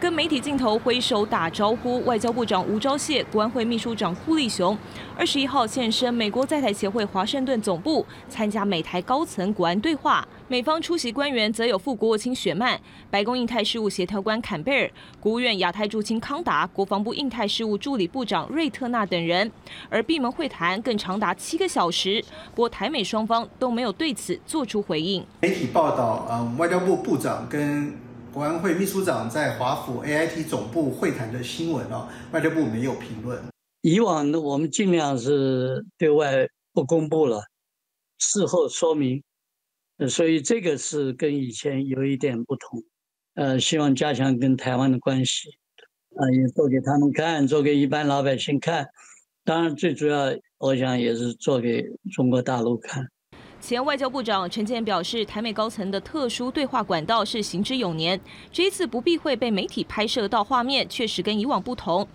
[0.00, 4.78] 跟媒体镜头挥手打招呼，外交部长吴钊燮、国安会秘书长顾立雄，
[5.16, 10.26] 二十一号现身美国在台协会华盛顿总部，参加美台高层国安对话。
[10.46, 12.80] 美方出席官员则有副国务卿雪曼、
[13.10, 19.50] 白宫印太事务协调官坎贝尔、国务院亚太驻青康达、国防部印太事务助理部长瑞特纳等人。
[19.90, 22.24] 而闭门会谈更长达七个小时，
[22.54, 25.26] 不过台美双方都没有对此做出回应。
[25.40, 27.92] 媒体报道，嗯，外交部部长跟
[28.32, 33.42] 国安会秘书长在华府 AIT 总部会谈的新闻哦，外交部没有评论。
[33.80, 37.42] 以往呢，我们尽量是对外不公布了，
[38.18, 39.22] 事后说明。
[40.08, 42.82] 所以这个是跟以前有一点不同。
[43.34, 45.48] 呃，希望加强跟台湾的关系，
[46.14, 48.86] 啊，也做给他们看，做给一般老百姓看。
[49.42, 50.26] 当然，最主要
[50.58, 53.08] 我想也是做给中国大陆看。
[53.60, 58.18] 前外交部长陈建表示，台美高层的特殊对话管道是行之有年，
[58.52, 62.06] 这一次不避讳被媒体拍摄到画面，确实跟以往不同。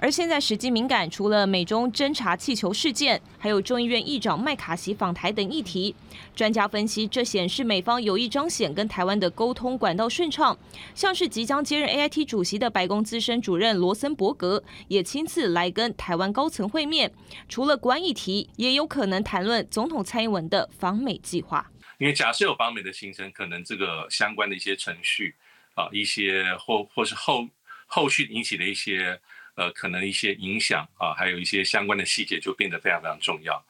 [0.00, 5.92] 而现在时机敏感，除了美中侦察气球事件，还有众议院议长麦卡锡访台等议题。
[6.36, 10.56] 专家分析，这显示美方有意彰显跟台湾的沟通管道顺畅。
[10.94, 17.12] 像是即将接任 AIT 主席的白宫资深主任罗森伯格，也亲自来跟台湾高层会面。
[17.48, 21.68] 除了国安议题，也有可能谈论总统蔡英文的访美计划。
[21.98, 25.34] 因为假设有访美的行程，可能这个相关的一些程序
[25.74, 27.44] 啊，一些或或是后
[27.88, 29.20] 后续引起的一些。
[29.58, 33.60] 呃，可能一些影响啊，还有一些相关的细节就变得非常非常重要。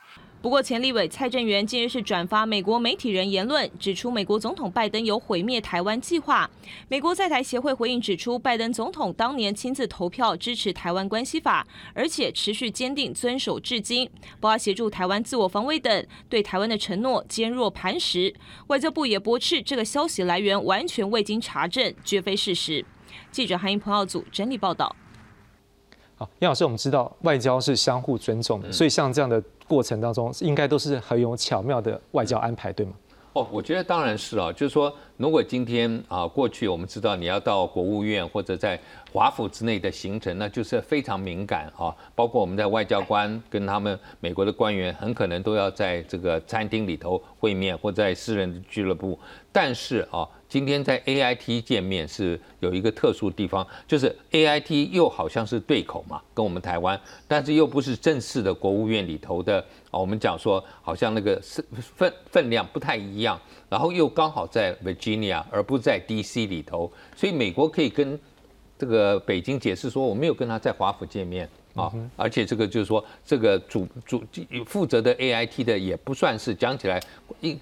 [0.43, 6.49] 不过，前立委蔡正元近日是转发美国媒体人言论，指出美国总统拜登有毁灭台湾计划。
[6.89, 14.09] 美国在台协会回应指出，拜登总统当年亲自投票支持台湾关系法，而且持续坚定遵守至今，
[14.39, 18.33] 包括协助台湾自我防卫等，对台湾的承诺坚若磐石。
[18.67, 22.85] 外交部也驳斥这个消息来源完全未经查证，绝非事实。
[23.33, 24.95] 记者韩英彭浩组整理报道。
[26.19, 32.93] 好，叶老师，我们知道外交是相互尊重的，所以像这样的过程当中，应该都是很有巧妙的外交安排，对吗？
[33.35, 38.77] 哦，我觉得当然是啊，就是说，如果今天啊，过去我们知道你要到国务院或者在
[39.13, 49.17] 华府之内的行程，那就是非常敏感啊，包括我们在外交官跟他们美国的官员，很可能都要在这个餐厅里头会面，或在私人俱乐部，
[49.53, 50.29] 但是啊。
[50.49, 60.01] 今天在 A I T 见面是有一个特殊地方，就是 A I T 又好像是对口嘛，跟我们台湾，但是又不是正式的国务院里头的啊。
[60.01, 63.39] 我们讲说好像那个分分分量不太一样，
[63.69, 68.19] 然后又刚好在 Virginia 而不在 D C 里头，所以美国可以跟
[68.79, 71.47] 这个北京解释说，我没有跟他在华府见面。
[71.79, 74.23] 啊，而且这个就是说，这个主主
[74.67, 77.01] 负责的 A I T 的也不算是讲起来，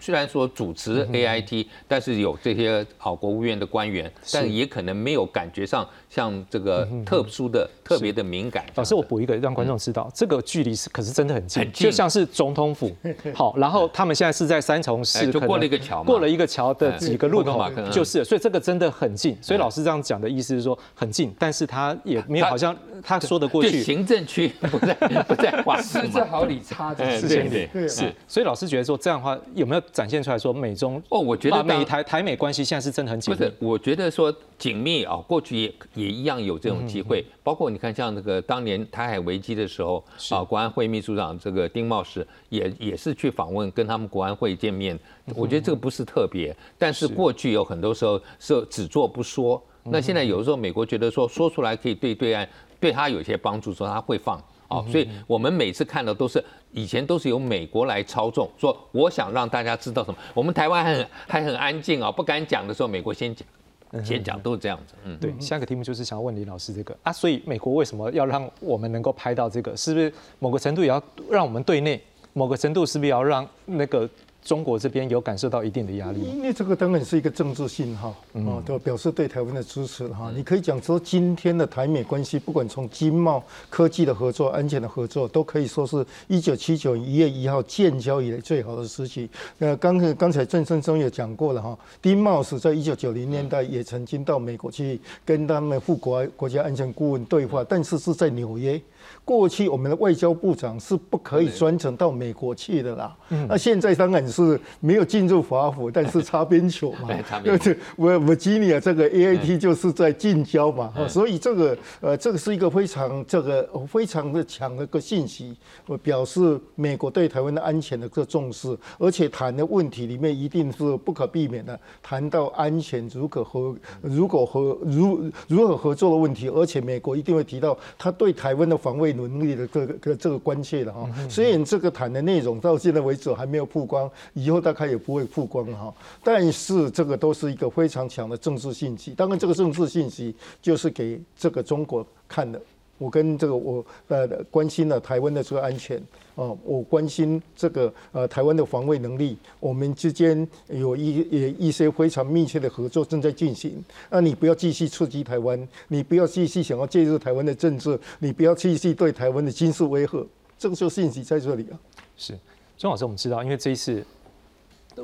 [0.00, 8.64] 虽然说主持 A I T，但是有这些好国务院的官员，但也可能没有感觉上像这个特殊的、特别的敏感。
[8.74, 12.90] 老师，我补一个让观众知道，这个距离是可是真的很近，就像是总统府。
[13.34, 19.36] 好，然后他们现在是在三重市，就过了一个桥，过了一个桥的几个路口，就是，所以这个真的很近。
[19.42, 23.82] 所以老师这样讲的意思是说很近，但是他也没有好像他说得过去。
[24.06, 24.94] 政区 不在
[25.26, 27.50] 不在话，四字毫厘差的事情。
[27.50, 31.18] 对，是，所以老师觉得说这样的话有没有展现出来说美中哦？
[31.18, 33.52] 我觉得美台台美关系现在是真的很紧密。
[33.58, 44.98] 我觉得说紧密啊，过去也也一样有这种机会，包括你看像那个当年台海危机的时候啊，国安会秘书长这个丁茂时也也是去访问，跟他们国安会见面。
[45.34, 49.60] 我觉得这个不是特别，但是过去有很多时候是只做不说。
[49.88, 52.48] 那现在有的时候美国觉得说说出来可以对对岸。
[52.80, 54.36] 对他有些帮助，说他会放
[54.68, 64.94] 啊，所以我们每次看到都是以前都是由美国来操纵，说我想让大家知道什么，我们台湾很还很安静啊，不敢讲的时候，美国先讲，先讲都是这样子。
[65.04, 69.76] 嗯，对，下一个题目就是想要问李老师这个啊，所以美国为什么要让我们能够拍到这个？
[69.76, 72.02] 是不是某个程度也要让我们对内？
[72.32, 74.08] 某个程度是不是要让那个？
[74.46, 80.32] 中国这边有感受到一定的压力，因为这个当然是一个政治信号啊，都表示对台湾的支持哈。
[80.36, 89.28] 你可以讲说，今天的台美关系，不管从经贸、科技的合作、安全的合作，都可以说是一九七九一月一号建交以来最好的时期。
[89.58, 98.80] 那刚才刚才郑生中也讲过了哈，丁茂是在一九九零年代也曾经到美国去跟他们副国国家安全顾问对话，但是是在纽约。
[99.24, 103.16] 过去我们的外交部长是不可以专程到美国去的啦。
[103.48, 107.08] 那现在当然是没有进入华府，但是擦边球嘛。
[107.42, 115.56] 对，我我吉尼亚这个 A I T 就是在近郊嘛，所以这个呃，这个是一个非常这个非常的强的一个信息，
[116.02, 129.16] 表示美国对台湾的安全的个重视，而且谈的问题里面一定是不可避免的谈到安全如何合如果合如如何合作的问题，而且美国一定会提到他对台湾的防卫。
[129.16, 139.12] 能力的这个这个关切了哈，虽然这个谈的内容到现在为止还没有曝光，以后大概也不会曝光哈，但是这个都是一个非常强的政治信息。
[139.12, 142.60] 当然，这个政治信息就是给这个中国看的。
[142.98, 146.02] 我跟这个我呃关心了台湾的这个安全
[146.34, 153.84] 哦，我关心这个呃台湾的防卫能力，我们之间有一也一些非常密切的合作正在进行。
[154.10, 160.26] 那你不要继续刺激台湾，你不要继续想要介入台湾的政治，你不要继续对台湾的军事威吓，
[160.58, 161.78] 这个就信息在这里啊。
[162.16, 162.32] 是，
[162.78, 164.02] 钟老师，我们知道，因为这一次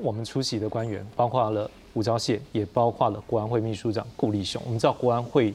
[0.01, 5.53] 我们出席的官员包括了吴钊燮，也包括了国安会秘书长顾立雄，我们知道国安会。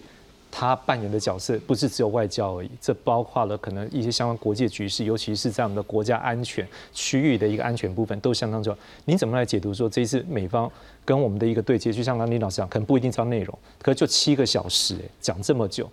[0.50, 8.80] 他扮演的角色不是只有外交而已，这包括了可能一些相关国际局势，尤其是在我们的国家安全区域的一个安全部分都相当重要。
[9.06, 10.72] 你怎么来解读说这一次美方
[11.06, 11.94] 跟我们的一个对接？
[11.94, 15.88] 就像刚林老师讲，可能不一定知道内容，可就七个小时讲这么久，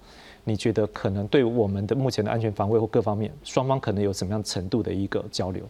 [0.44, 5.62] 你觉得可能对我们的目前的安全防卫或各方面，双方可能有什么样程度的一个交流？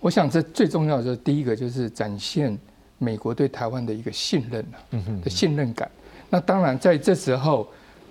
[0.00, 2.58] 我想这最重要的是第一个就是展现
[2.98, 4.76] 美国对台湾的一个信任啊，
[5.24, 5.90] 的信任感。
[6.28, 7.66] 那当然在这时候。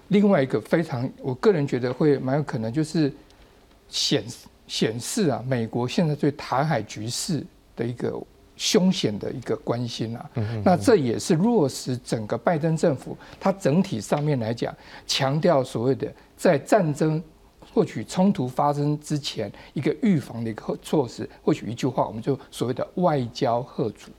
[0.10, 3.12] 另外一个非常，我个人觉得会蛮有可能，就是
[3.88, 4.24] 显
[4.68, 7.44] 显示啊，美国现在对台海局势
[7.76, 8.14] 的一个
[8.56, 10.30] 凶险的一个关心啊。
[10.64, 14.76] 那这也是落实整个拜登政府，它整体上面来讲，
[15.08, 17.22] 强调所谓的在战争
[17.74, 24.12] 或许冲突发生之前一个预防的一个措施，或许一句话，我们就所谓的外交贺主。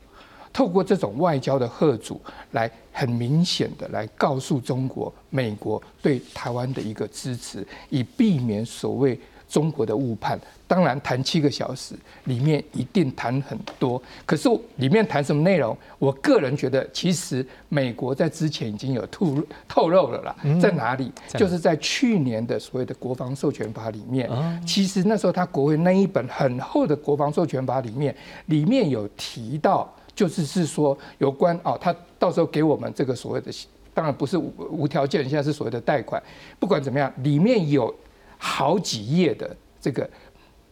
[0.57, 2.18] 透过这种外交的贺主，
[2.52, 10.40] 来很明显的来告诉中国、美国对台湾的一个支持，以避免所谓中国的误判。
[10.66, 11.94] 当然，谈七个小时
[12.24, 15.76] 里面一定谈很多，可是里面谈什么内容？
[15.98, 19.36] 我个人觉得，其实美国在之前已经有透
[19.68, 21.12] 透露了啦，在哪里？
[21.34, 24.26] 就是在去年的所谓的国防授权法里面，
[24.66, 29.94] 其实那时候他国会那一本很厚的国防授权法里面，里面有提到。
[30.16, 33.52] 就是是说有关哦，他到时候给我们这个所谓的，
[33.92, 36.20] 当然不是无无条件，现在是所谓的贷款。
[36.58, 37.94] 不管怎么样，里面有
[38.38, 40.08] 好几页的这个，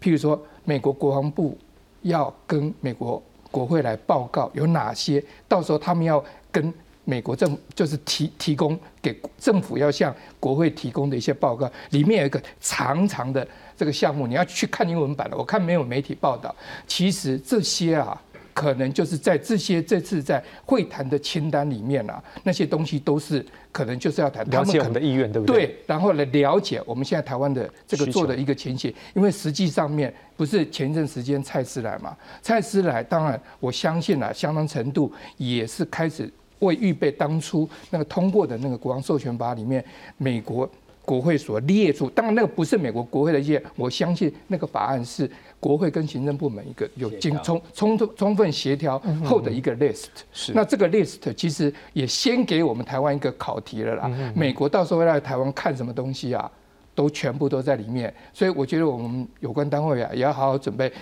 [0.00, 1.58] 譬如说美国国防部
[2.00, 6.72] 要跟美国国会来报告有哪些，到时候他们要跟
[7.04, 16.54] 美国政就是提提供给政府要向国会提供的一些报告，里面有一个长长的这个项目，你要去看英文版的，我看没有媒体报道。
[16.86, 18.18] 其实这些啊。
[18.54, 25.66] 可能就是在这些这次在会谈的清单里面啊，那些东西都是可能就是要谈了解我们的意愿，对不对？
[25.66, 39.84] 对，然后来了解我们现在台湾的这个做的一个情形，因为实际上面不是前一阵时间蔡司来嘛，蔡司来，当然我相信啊，相当程度也是开始为预备当初那个通过的那个国防授权法里面
[40.16, 40.70] 美国
[41.04, 45.28] 国会所列出，当然那个不是美国国会的意见，我相信那个法案是。
[45.64, 54.32] 国会跟行政部门一个有经充充充分协调后的一个 list，是那这个 list 其实也先给我们台湾一个考题了啦。
[54.34, 56.50] 美国到时候来台湾看什么东西啊，
[56.94, 58.12] 都全部都在里面。
[58.34, 60.92] 所以我觉得我们有关单位啊，也要好好准备，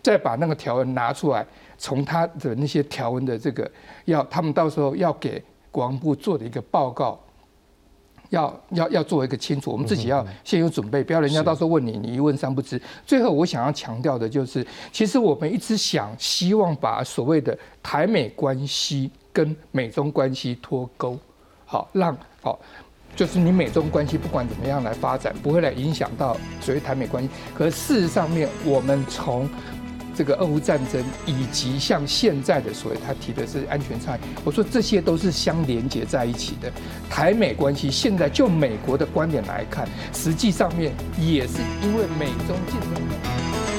[0.00, 1.44] 再把那个条文拿出来，
[1.76, 3.68] 从他的那些条文的这个
[4.04, 5.42] 要他们到时候要给
[5.72, 7.18] 国防部做的一个报告。
[8.32, 12.80] 要要要做一个清楚，我们自己要先有准备，不要人家到时候问你，你一问三不知。
[13.06, 21.18] 最后，我想要强调的就是，其实我们一直想希望把所谓的台美关系跟美中关系脱钩，
[21.66, 22.58] 好让好，
[23.14, 27.28] 就是你美中关系不管怎么样来发展，不会来影响到所谓台美关系。
[27.54, 29.46] 可是事实上面，我们从
[30.14, 36.70] 这个俄乌战争，以及像现在的所谓他提的是安全差异，我说这些都是相连接在一起的。
[37.08, 43.71] 台美关系现在就美国的观点来看，实际上面也是因为美中竞争。